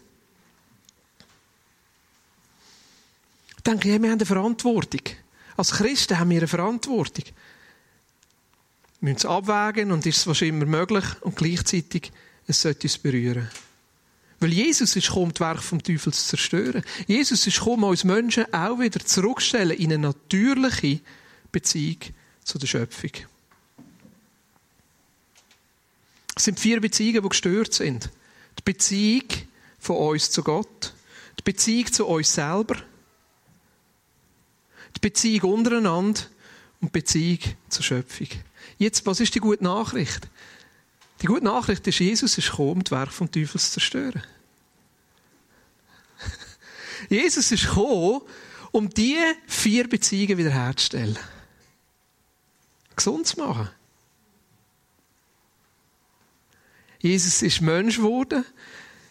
[3.57, 5.01] Ich denke, ja, wir haben eine Verantwortung.
[5.57, 7.25] Als Christen haben wir eine Verantwortung.
[9.01, 12.11] Wir müssen es abwägen und ist es wahrscheinlich immer möglich und gleichzeitig
[12.47, 13.49] es sollte uns berühren.
[14.39, 16.83] Weil Jesus ist gekommen, das Werk vom Teufel zu zerstören.
[17.07, 21.01] Jesus ist gekommen, uns Menschen auch wieder zurückzustellen in eine natürliche
[21.51, 21.97] Beziehung
[22.43, 23.11] zu der Schöpfung.
[26.35, 28.09] Es sind vier Beziehungen, die gestört sind.
[28.57, 29.25] Die Beziehung
[29.77, 30.93] von uns zu Gott,
[31.37, 32.77] die Beziehung zu uns selber,
[34.95, 36.21] die Beziehung untereinander
[36.79, 38.27] und Beziehung zur Schöpfung.
[38.77, 40.29] Jetzt, was ist die gute Nachricht?
[41.21, 44.23] Die gute Nachricht ist, Jesus ist gekommen, um das Werk vom Teufel zu zerstören.
[47.09, 48.21] Jesus ist gekommen,
[48.71, 51.17] um diese vier Beziehungen wiederherzustellen.
[52.95, 53.69] Gesund zu machen.
[56.99, 58.45] Jesus ist Mensch geworden.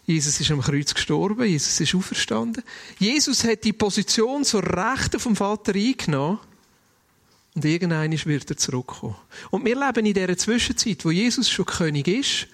[0.05, 1.45] Jesus ist am Kreuz gestorben.
[1.45, 2.63] Jesus ist auferstanden.
[2.97, 6.39] Jesus hat die Position zur Rechten vom Vater eingenommen.
[7.59, 9.17] Und irgendwann wird er zurückkommen.
[9.51, 12.47] Und wir leben in dieser Zwischenzeit, wo Jesus schon König ist,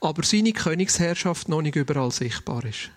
[0.00, 2.92] aber seine Königsherrschaft noch nicht überall sichtbar ist.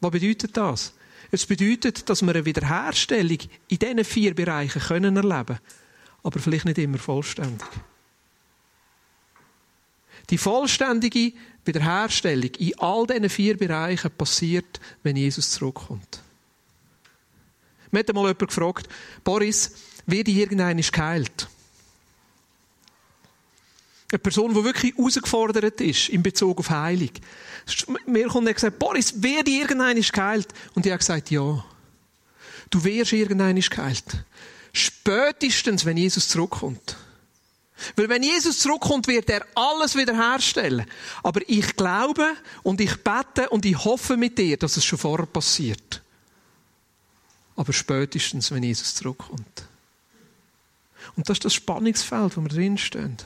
[0.00, 0.92] Was bedeutet das?
[1.30, 5.60] Es bedeutet, dass wir eine Wiederherstellung in diesen vier Bereichen können erleben können,
[6.22, 7.66] aber vielleicht nicht immer vollständig.
[10.28, 11.32] Die vollständige
[11.64, 16.20] Wiederherstellung in all diesen vier Bereichen passiert, wenn Jesus zurückkommt.
[17.90, 18.86] Mir hat einmal jemand gefragt,
[19.24, 19.72] Boris,
[20.06, 21.48] wird irgendeiner geheilt?
[24.10, 27.10] Eine Person, die wirklich herausgefordert ist in Bezug auf Heilung.
[28.06, 30.48] Mir kommt er gesagt, Boris, werde irgendeiner geheilt?
[30.74, 31.64] Und ich habe gesagt, ja.
[32.70, 34.24] Du wirst irgendeiner geheilt.
[34.72, 36.96] Spätestens, wenn Jesus zurückkommt.
[37.94, 40.86] Weil wenn Jesus zurückkommt, wird er alles wiederherstellen.
[41.22, 45.26] Aber ich glaube und ich bete und ich hoffe mit dir, dass es schon vorher
[45.26, 46.02] passiert.
[47.54, 49.66] Aber spätestens, wenn Jesus zurückkommt.
[51.14, 53.16] Und das ist das Spannungsfeld, wo wir drinstehen.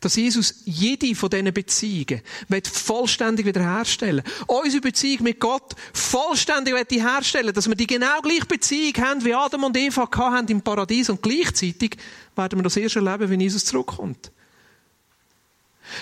[0.00, 2.20] Dass Jesus jede von diesen Beziehungen
[2.64, 4.24] vollständig wiederherstellen.
[4.46, 7.54] Unsere Beziehung mit Gott vollständig herstellen.
[7.54, 11.10] Dass wir die genau gleiche Beziehung haben, wie Adam und Eva hatten im Paradies.
[11.10, 11.96] Und gleichzeitig
[12.34, 14.32] werden wir das erst erleben, wenn Jesus zurückkommt.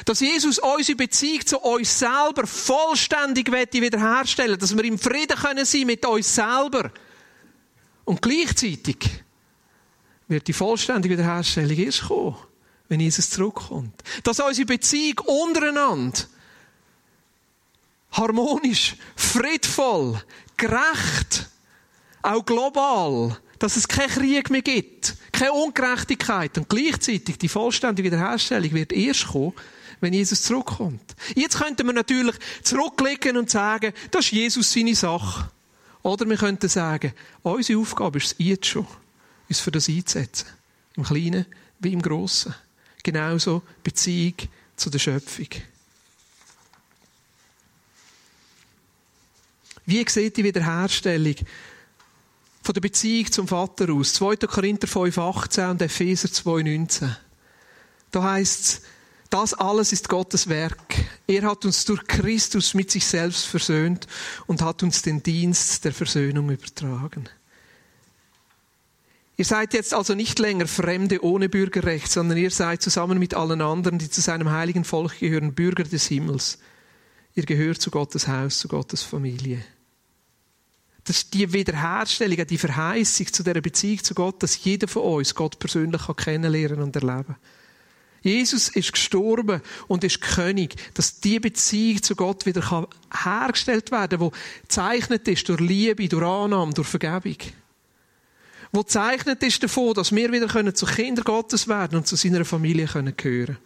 [0.05, 4.59] Dass Jesus unsere Beziehung zu uns selber vollständig wiederherstellen.
[4.59, 6.91] Dass wir im Frieden können sein mit uns selber.
[8.05, 9.22] Und gleichzeitig
[10.33, 12.37] wird die vollständige Wiederherstellung erst kommen
[12.93, 14.03] wenn Jesus zurückkommt.
[14.23, 16.21] Dass unsere Beziehung untereinander
[18.13, 20.23] harmonisch, friedvoll,
[20.59, 21.49] gerecht,
[22.21, 28.73] auch global, dass es keinen Krieg mehr gibt, keine Ungerechtigkeit und gleichzeitig die vollständige Wiederherstellung
[28.73, 29.55] wird erst kommen,
[30.01, 31.17] wenn Jesus zurückkommt.
[31.35, 35.51] Jetzt könnten wir natürlich zurücklegen und sagen, das ist Jesus seine Sache.
[36.03, 38.87] Oder wir könnten sagen, unsere Aufgabe ist es jetzt schon,
[39.53, 40.47] uns für das einzusetzen.
[40.97, 41.47] Im Kleinen
[41.79, 42.55] wie im Grossen
[43.03, 44.35] genauso Beziehung
[44.77, 45.49] zu der Schöpfung.
[49.85, 51.35] Wie sieht die Wiederherstellung
[52.63, 54.15] von der Beziehung zum Vater aus?
[54.15, 54.37] 2.
[54.37, 57.15] Korinther 5,18 und Epheser 2,19.
[58.11, 58.83] Da heißt es,
[59.29, 60.95] das alles ist Gottes Werk.
[61.27, 64.07] Er hat uns durch Christus mit sich selbst versöhnt
[64.47, 67.29] und hat uns den Dienst der Versöhnung übertragen.
[69.37, 73.63] Ihr seid jetzt also nicht länger Fremde ohne Bürgerrecht, sondern ihr seid zusammen mit allen
[73.63, 76.59] anderen, die zu seinem heiligen Volk gehören, Bürger des Himmels.
[77.35, 79.65] Ihr gehört zu Gottes Haus, zu Gottes Familie.
[81.05, 85.35] Das ist die Wiederherstellung, die Verheißung zu der Beziehung zu Gott, dass jeder von uns
[85.35, 87.37] Gott persönlich kennenlernen und erleben kann.
[88.21, 94.31] Jesus ist gestorben und ist König, dass die Beziehung zu Gott wieder hergestellt werden kann,
[94.31, 97.37] die gezeichnet ist durch Liebe, durch Annahme, durch Vergebung
[98.73, 102.45] wo zeichnet ist davon, dass wir wieder können zu Kinder Gottes werden und zu seiner
[102.45, 103.59] Familie können gehören.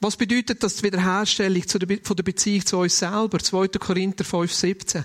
[0.00, 1.62] Was bedeutet das die Wiederherstellung
[2.02, 3.38] von der Beziehung zu uns selber?
[3.38, 3.68] 2.
[3.68, 5.04] Korinther 5, 17.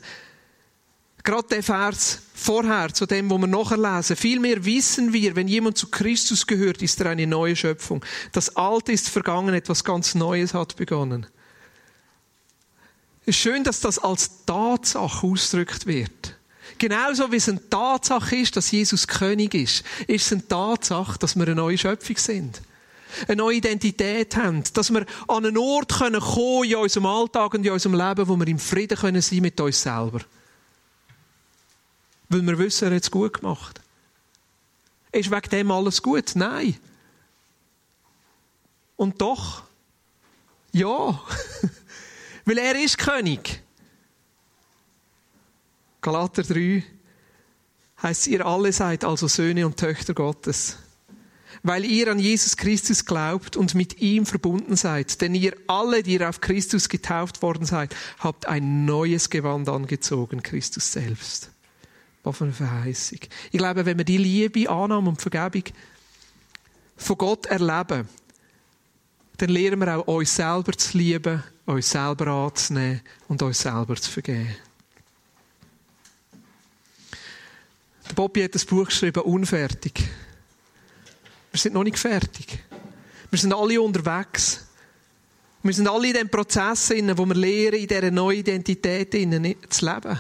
[1.24, 5.88] Gerade der Vers vorher, zu dem, wo wir nachher Vielmehr wissen wir, wenn jemand zu
[5.88, 8.04] Christus gehört, ist er eine neue Schöpfung.
[8.32, 11.28] Das Alte ist vergangen, etwas ganz Neues hat begonnen.
[13.22, 16.36] Es ist schön, dass das als Tatsache ausgedrückt wird.
[16.78, 21.36] Genauso wie es eine Tatsache ist, dass Jesus König ist, ist es eine Tatsache, dass
[21.36, 22.62] wir eine neue Schöpfung sind.
[23.28, 24.64] Eine neue Identität haben.
[24.74, 28.36] Dass wir an einen Ort kommen können in unserem Alltag und in unserem Leben, wo
[28.38, 30.22] wir im Frieden können sein mit uns selber.
[32.30, 33.82] Weil wir wissen, er hat es gut gemacht.
[35.12, 36.32] Ist wegen dem alles gut?
[36.36, 36.78] Nein.
[38.96, 39.64] Und doch,
[40.72, 41.20] ja.
[42.46, 43.61] Weil er ist König.
[46.02, 46.84] Galater 3
[48.02, 50.78] heißt, ihr alle seid also Söhne und Töchter Gottes,
[51.62, 55.22] weil ihr an Jesus Christus glaubt und mit ihm verbunden seid.
[55.22, 60.42] Denn ihr alle, die ihr auf Christus getauft worden seid, habt ein neues Gewand angezogen,
[60.42, 61.52] Christus selbst.
[62.24, 63.20] Was für eine Verheißung.
[63.52, 65.64] Ich glaube, wenn wir die Liebe, Annahme und Vergebung
[66.98, 68.08] von Gott erleben,
[69.38, 74.10] dann lernen wir auch uns selber zu lieben, uns selber anzunehmen und uns selber zu
[74.12, 74.56] vergeben.
[78.12, 80.04] Der Bobby hat das Buch geschrieben, Unfertig.
[81.50, 82.62] Wir sind noch nicht fertig.
[83.30, 84.66] Wir sind alle unterwegs.
[85.64, 90.20] Wir sind alle in dem Prozess, wo wir lernen, in dieser neuen Identität zu leben.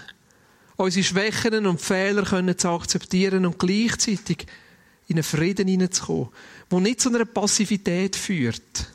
[0.77, 4.47] Unsere Schwächen und Fehler können zu akzeptieren und gleichzeitig
[5.09, 6.29] in einen Frieden hineinzukommen,
[6.71, 8.87] der nicht zu einer Passivität führt,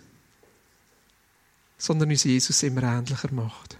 [1.76, 3.76] sondern uns Jesus immer ähnlicher macht.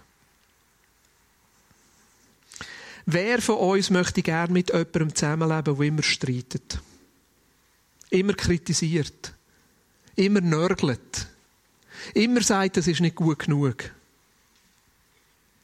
[3.09, 6.81] Wer von uns möchte gerne mit jemandem zusammenleben, der immer streitet?
[8.09, 9.33] Immer kritisiert?
[10.17, 11.27] Immer nörgelt?
[12.13, 13.91] Immer sagt, das ist nicht gut genug?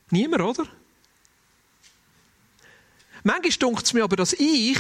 [0.10, 0.68] Niemand, oder?
[3.24, 4.80] Manchmal dunkt es mir aber, dass ich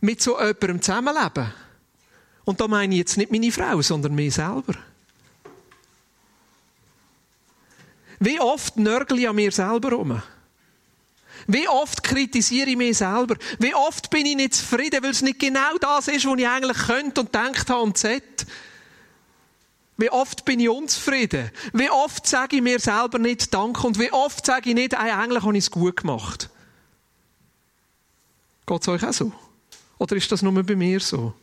[0.00, 1.54] mit so jemandem zusammenlebe.
[2.44, 4.74] Und da meine ich jetzt nicht meine Frau, sondern mich selber.
[8.18, 10.22] Wie oft nörgle ich an mir selber rum?
[11.46, 13.36] Wie oft kritisiere ich mich selber?
[13.58, 16.78] Wie oft bin ich nicht zufrieden, weil es nicht genau das ist, was ich eigentlich
[16.78, 18.46] könnte und denkt habe und sollte?
[19.96, 21.50] Wie oft bin ich unzufrieden?
[21.72, 25.42] Wie oft sage ich mir selber nicht Danke und wie oft sage ich nicht, eigentlich
[25.42, 26.50] habe ich es gut gemacht?
[28.66, 29.32] Geht es euch auch so?
[29.98, 31.34] Oder ist das nur bei mir so?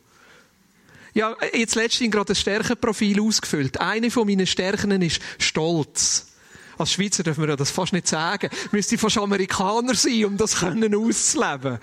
[1.14, 3.80] Ja, jetzt letztens gerade ein Stärkenprofil ausgefüllt.
[3.80, 6.31] Eine von meinen Stärken ist Stolz.
[6.78, 8.50] Als Schweizer dürfen wir das fast nicht sagen.
[8.70, 11.78] Müsste fast Amerikaner sein, um das können auszuleben.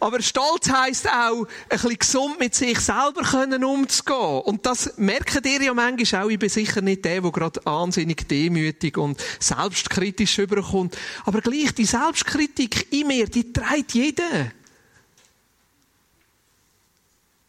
[0.00, 4.40] Aber Stolz heisst auch, ein bisschen gesund mit sich selber können umzugehen.
[4.42, 6.28] Und das merkt ihr ja manchmal auch.
[6.28, 10.96] Ich bin sicher nicht der, der gerade wahnsinnig demütig und selbstkritisch überkommt.
[11.24, 14.52] Aber gleich, die Selbstkritik in mir, die trägt jeder.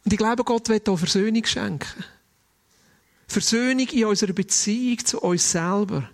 [0.06, 2.06] Und ich glaube, Gott wird hier Versöhnung schenken.
[3.28, 6.10] Versöhnung in unserer Beziehung zu uns selber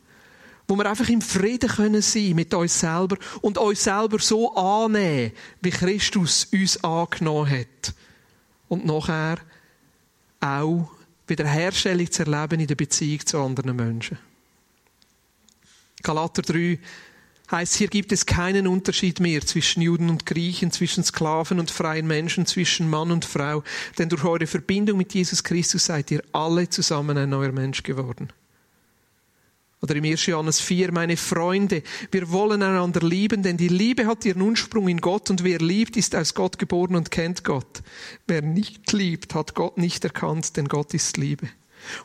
[0.72, 5.34] wo wir einfach im Frieden können sein mit uns selber und uns selber so annehmen,
[5.60, 7.94] wie Christus uns angenommen hat.
[8.70, 9.40] Und nachher
[10.40, 10.90] auch
[11.28, 14.18] Wiederherstellung zu erleben in der Beziehung zu anderen Menschen.
[16.04, 16.80] Galater 3
[17.52, 22.08] heißt, hier gibt es keinen Unterschied mehr zwischen Juden und Griechen, zwischen Sklaven und freien
[22.08, 23.62] Menschen, zwischen Mann und Frau,
[23.98, 28.32] denn durch eure Verbindung mit Jesus Christus seid ihr alle zusammen ein neuer Mensch geworden.
[29.82, 30.28] Oder im 1.
[30.28, 35.02] Johannes 4, meine Freunde, wir wollen einander lieben, denn die Liebe hat ihren Ursprung in
[35.02, 37.82] Gott und wer liebt, ist aus Gott geboren und kennt Gott.
[38.28, 41.50] Wer nicht liebt, hat Gott nicht erkannt, denn Gott ist Liebe.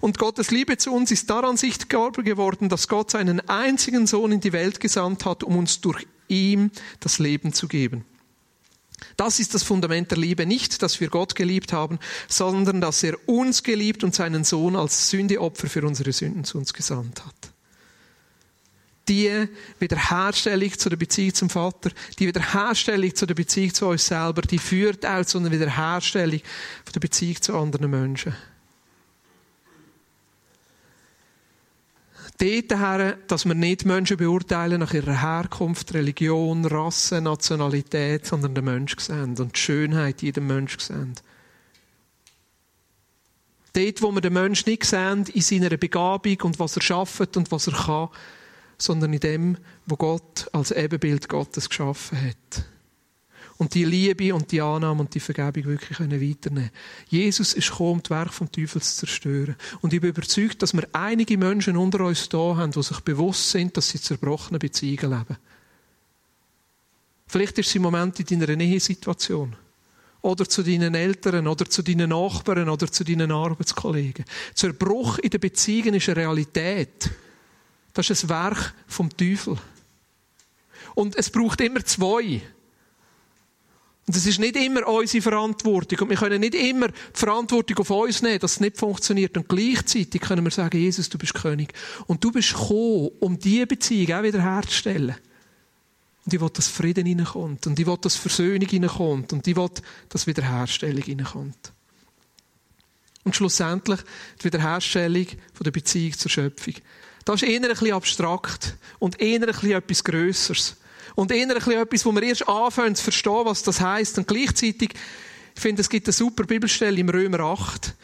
[0.01, 4.41] Und Gottes Liebe zu uns ist daran sichtbar geworden, dass Gott seinen einzigen Sohn in
[4.41, 8.07] die Welt gesandt hat, um uns durch ihm das Leben zu geben.
[9.19, 13.29] Das ist das Fundament der Liebe, nicht, dass wir Gott geliebt haben, sondern dass er
[13.29, 17.53] uns geliebt und seinen Sohn als Sündeopfer für unsere Sünden zu uns gesandt hat
[19.09, 24.42] die Wiederherstellung zu der Beziehung zum Vater, die Wiederherstellung zu der Beziehung zu uns selber,
[24.42, 26.40] die führt auch zu einer Wiederherstellung
[26.85, 28.35] von der Beziehung zu anderen Menschen.
[32.38, 38.64] Dort her, dass wir nicht Menschen beurteilen nach ihrer Herkunft, Religion, Rasse, Nationalität, sondern den
[38.64, 41.14] Menschen sehen und die Schönheit in jedem Menschen sehen.
[43.73, 47.51] Dort, wo wir den Menschen nicht sehen, in seiner Begabung und was er schafft und
[47.51, 48.09] was er kann,
[48.79, 52.65] sondern in dem, wo Gott als Ebenbild Gottes geschaffen hat.
[53.59, 56.71] Und die Liebe und die Annahme und die Vergebung wirklich können weiternehmen.
[57.09, 59.57] Jesus ist gekommen, das Werk vom Teufel zu zerstören.
[59.81, 63.51] Und ich bin überzeugt, dass wir einige Menschen unter uns da haben, die sich bewusst
[63.51, 65.39] sind, dass sie zerbrochene Beziehungen leben.
[67.27, 69.57] Vielleicht ist es im Moment in deiner Nähesituation.
[70.21, 74.24] Oder zu deinen Eltern, oder zu deinen Nachbarn, oder zu deinen Arbeitskollegen.
[74.55, 77.11] Zerbruch in den Beziehungen ist eine Realität.
[77.97, 79.57] Das ist ein Werk vom Teufel.
[80.94, 82.42] Und es braucht immer zwei.
[84.07, 86.01] Und es ist nicht immer unsere Verantwortung.
[86.01, 89.38] Und wir können nicht immer die Verantwortung auf uns nehmen, dass es nicht funktioniert.
[89.38, 91.72] Und gleichzeitig können wir sagen, Jesus, du bist König.
[92.07, 95.16] Und du bist gekommen, um diese Beziehung auch wieder herzustellen.
[96.26, 97.66] Und ich will, dass Frieden hineinkommt.
[97.66, 99.32] Und ich will, dass Versöhnung hineinkommt.
[99.32, 99.70] Und ich will,
[100.11, 101.72] dass Wiederherstellung hineinkommt.
[103.24, 104.01] Und schlussendlich
[104.38, 105.28] die Wiederherstellung
[105.64, 106.74] der Beziehung zur Schöpfung.
[107.27, 110.77] Das ist eher ein bisschen abstrakt und eher ein bisschen etwas Grösseres.
[111.16, 114.16] Und eher ein bisschen etwas, wo wir erst anfangen zu verstehen, was das heisst.
[114.16, 114.91] Und gleichzeitig,
[115.55, 117.95] ich finde, es gibt eine super Bibelstelle im Römer 8.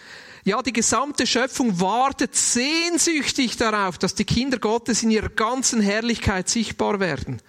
[0.44, 6.48] Ja, die gesamte Schöpfung wartet sehnsüchtig darauf, dass die Kinder Gottes in ihrer ganzen Herrlichkeit
[6.48, 7.40] sichtbar werden.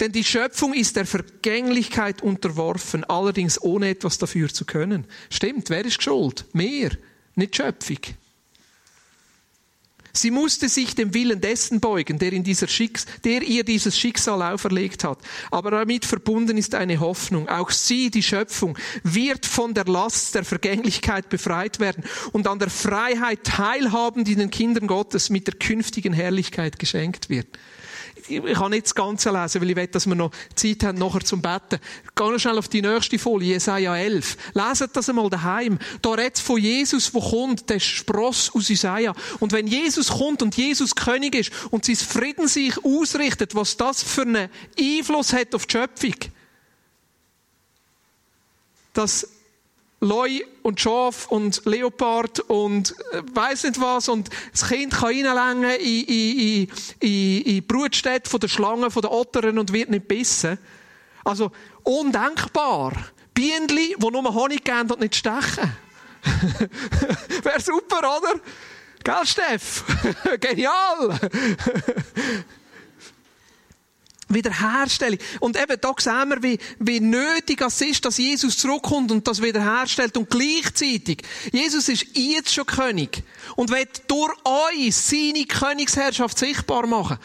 [0.00, 5.06] Denn die Schöpfung ist der Vergänglichkeit unterworfen, allerdings ohne etwas dafür zu können.
[5.28, 6.46] Stimmt, wer ist schuld?
[6.52, 6.90] Mehr,
[7.36, 7.98] nicht Schöpfung.
[10.12, 12.32] Sie musste sich dem Willen dessen beugen, der,
[12.68, 15.18] Schicks der ihr dieses Schicksal auferlegt hat.
[15.50, 17.48] Aber damit verbunden ist eine Hoffnung.
[17.48, 22.70] Auch sie, die Schöpfung, wird von der Last der Vergänglichkeit befreit werden und an der
[22.70, 27.46] Freiheit teilhaben, die den Kindern Gottes mit der künftigen Herrlichkeit geschenkt wird
[28.30, 31.20] ich kann nicht das Ganze lesen, weil ich will, dass wir noch Zeit haben, nachher
[31.20, 31.78] zum Betten.
[32.14, 34.36] Geh schnell auf die nächste Folie, Jesaja 11.
[34.54, 35.78] Leset das einmal daheim.
[36.02, 39.12] Da redet von Jesus, der kommt, der Spross aus Jesaja.
[39.40, 44.02] Und wenn Jesus kommt und Jesus König ist und sein Frieden sich ausrichtet, was das
[44.02, 46.14] für einen Einfluss hat auf die Schöpfung,
[48.92, 49.28] dass
[50.00, 55.78] Leu und Schaf und Leopard und äh, weiß nicht was und das Kind kann reinlängen
[55.78, 56.68] in, in,
[57.00, 60.58] in, in, Brutstätte von der Schlangen, von der Ottern und wird nicht bissen.
[61.24, 62.92] Also undenkbar.
[63.34, 65.76] Bienenli, die nur Honig geben und nicht stechen.
[67.42, 68.40] Wäre super, oder?
[69.04, 69.84] Gell, Steff?
[70.40, 71.18] Genial!
[74.30, 75.18] Wiederherstellung.
[75.40, 79.42] Und eben, da sehen wir, wie, wie nötig es ist, dass Jesus zurückkommt und das
[79.42, 80.16] wiederherstellt.
[80.16, 81.22] Und gleichzeitig,
[81.52, 83.22] Jesus ist jetzt schon König
[83.56, 87.18] und wird durch uns seine Königsherrschaft sichtbar machen.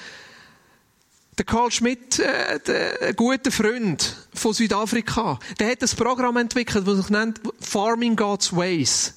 [1.38, 6.88] Der Karl Schmidt, äh, der, ein guter Freund von Südafrika, der hat ein Programm entwickelt,
[6.88, 9.16] das sich nennt Farming God's Ways.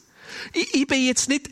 [0.53, 1.51] Ich, ich bin jetzt nicht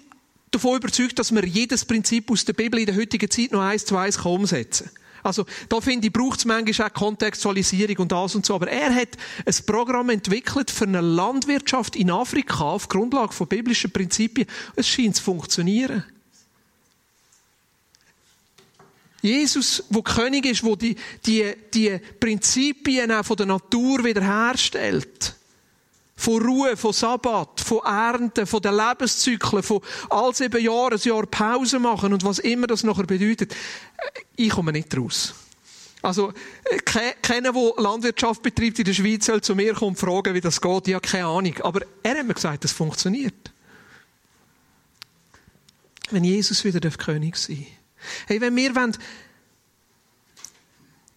[0.50, 3.84] davon überzeugt, dass man jedes Prinzip aus der Bibel in der heutigen Zeit noch eins
[3.84, 5.05] zu eins umsetzen kann.
[5.26, 8.54] Also, da finde ich, braucht es manchmal auch Kontextualisierung und das und so.
[8.54, 13.90] Aber er hat ein Programm entwickelt für eine Landwirtschaft in Afrika auf Grundlage von biblischen
[13.90, 14.46] Prinzipien.
[14.76, 16.04] Es scheint zu funktionieren.
[19.22, 25.34] Jesus, wo König ist, wo die, die, die Prinzipien auch von der Natur wiederherstellt.
[26.16, 31.26] Von Ruhe, von Sabbat, von Ernten, von den Lebenszyklen, von all sieben Jahren ein Jahr
[31.26, 33.54] Pause machen und was immer das nachher bedeutet.
[34.34, 35.34] Ich komme nicht raus.
[36.02, 36.32] Also,
[36.84, 40.60] keiner, der Landwirtschaft betreibt in der Schweiz, soll zu mir kommen und fragen, wie das
[40.60, 40.88] geht.
[40.88, 41.54] Ich habe keine Ahnung.
[41.62, 43.52] Aber er hat mir gesagt, das funktioniert.
[46.10, 47.66] Wenn Jesus wieder König sein darf.
[48.28, 48.92] Hey, wenn wir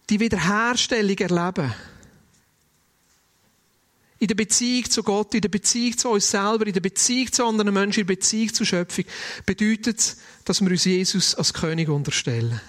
[0.08, 1.72] die Wiederherstellung erleben
[4.20, 7.44] in der Beziehung zu Gott, in der Beziehung zu uns selber, in der Beziehung zu
[7.44, 9.04] anderen Menschen, in der Beziehung zur Schöpfung,
[9.46, 12.60] bedeutet dass wir uns Jesus als König unterstellen.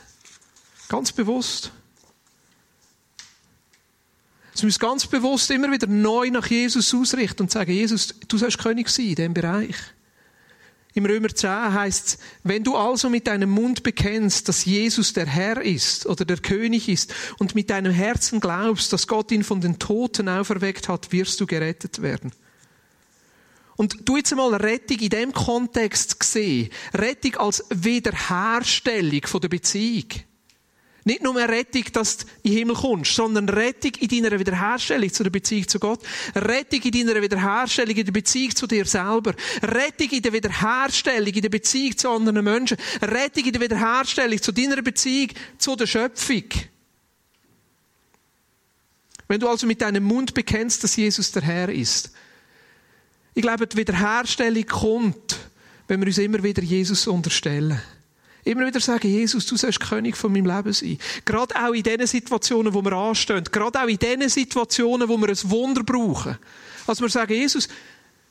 [0.88, 1.72] Ganz bewusst.
[4.54, 8.38] Dass wir uns ganz bewusst immer wieder neu nach Jesus ausrichten und sagen, Jesus, du
[8.38, 9.76] sollst König sein in diesem Bereich.
[10.94, 15.26] Im Römer 10 heißt es, wenn du also mit deinem Mund bekennst, dass Jesus der
[15.26, 19.62] Herr ist oder der König ist und mit deinem Herzen glaubst, dass Gott ihn von
[19.62, 22.34] den Toten auferweckt hat, wirst du gerettet werden.
[23.78, 26.70] Und du jetzt einmal Rettung in dem Kontext gesehen.
[26.94, 30.08] Rettung als Wiederherstellung von der Beziehung.
[31.04, 35.12] Nicht nur eine Rettung, dass du in den Himmel kommst, sondern Rettung in deiner Wiederherstellung
[35.12, 36.00] zu der Beziehung zu Gott.
[36.36, 39.34] Rettung in deiner Wiederherstellung in der Beziehung zu dir selber.
[39.64, 42.78] Rettung in der Wiederherstellung in der Beziehung zu anderen Menschen.
[43.02, 46.44] Rettung in der Wiederherstellung zu deiner Beziehung zu der Schöpfung.
[49.28, 52.12] Wenn du also mit deinem Mund bekennst, dass Jesus der Herr ist.
[53.34, 55.38] Ich glaube, die Wiederherstellung kommt,
[55.88, 57.82] wenn wir uns immer wieder Jesus unterstellen.
[58.44, 60.98] Immer wieder sagen, Jesus, du sollst König von meinem Leben sein.
[61.26, 63.44] Gerade auch in den Situationen, wo wir anstehen.
[63.52, 66.38] Gerade auch in den Situationen, wo wir ein Wunder brauchen.
[66.88, 67.68] Also wir sagen, Jesus,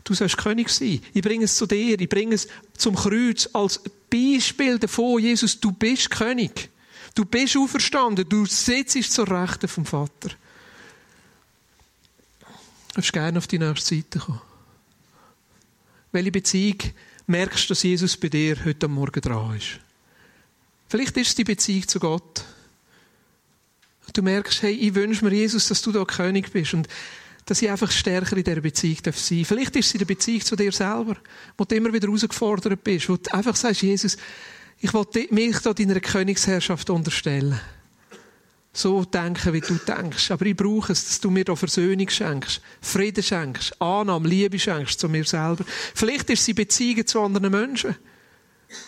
[0.02, 1.00] du sollst König sein.
[1.14, 2.00] Ich bringe es zu dir.
[2.00, 3.80] Ich bringe es zum Kreuz als
[4.10, 5.20] Beispiel davon.
[5.20, 6.70] Jesus, du bist König.
[7.14, 8.28] Du bist auferstanden.
[8.28, 10.30] Du sitzt zur Rechten vom Vater.
[12.40, 14.40] Du darfst gerne auf die nächste Seite kommen.
[16.10, 16.78] Welche Beziehung
[17.28, 19.78] merkst du, dass Jesus bei dir heute Morgen dran ist?
[20.90, 22.44] Vielleicht ist es die Beziehung zu Gott.
[24.12, 26.88] Du merkst, hey, ich wünsche mir, Jesus, dass du da König bist und
[27.46, 29.46] dass ich einfach stärker in dieser Beziehung sein darf.
[29.46, 31.16] Vielleicht ist es der Beziehung zu dir selber,
[31.56, 34.16] wo du immer wieder herausgefordert bist, wo du einfach sagst, Jesus,
[34.80, 37.60] ich will mich da deiner Königsherrschaft unterstellen.
[38.72, 40.32] So denken, wie du denkst.
[40.32, 44.98] Aber ich brauche es, dass du mir da Versöhnung schenkst, Frieden schenkst, Annahme, Liebe schenkst
[44.98, 45.64] zu mir selber.
[45.94, 47.94] Vielleicht ist es in Beziehungen zu anderen Menschen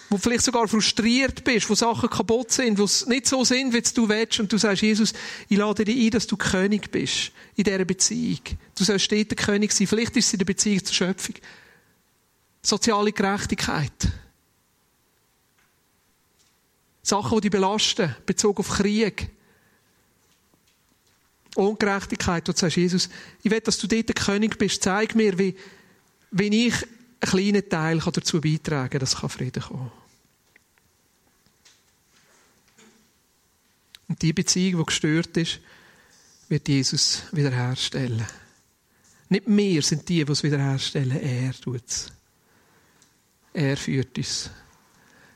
[0.09, 3.81] wo vielleicht sogar frustriert bist, wo Sachen kaputt sind, wo es nicht so sind, wie
[3.81, 5.13] du willst, und du sagst, Jesus,
[5.49, 8.41] ich lade dich ein, dass du König bist in dieser Beziehung.
[8.77, 9.87] Du sollst der König sein.
[9.87, 11.35] Vielleicht ist es in der Beziehung zur Schöpfung.
[12.63, 14.09] Soziale Gerechtigkeit.
[17.03, 19.29] Sachen, die dich belasten, bezogen auf Krieg.
[21.57, 23.09] Ungerechtigkeit, wo du sagst, Jesus,
[23.43, 24.83] ich will, dass du dort der König bist.
[24.83, 25.57] Zeig mir, wie,
[26.31, 26.75] wie ich
[27.23, 30.03] ein kleiner Teil kann dazu beitragen, dass Frieden kommen kann.
[34.09, 35.61] Und die Beziehung, die gestört ist,
[36.49, 38.27] wird Jesus wiederherstellen.
[39.29, 42.13] Nicht wir sind die, die es wiederherstellen, er tut es.
[43.55, 44.51] Er führt uns.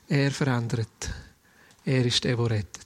[0.09, 1.11] Er verändert.
[1.85, 2.86] Er ist der, der rettet.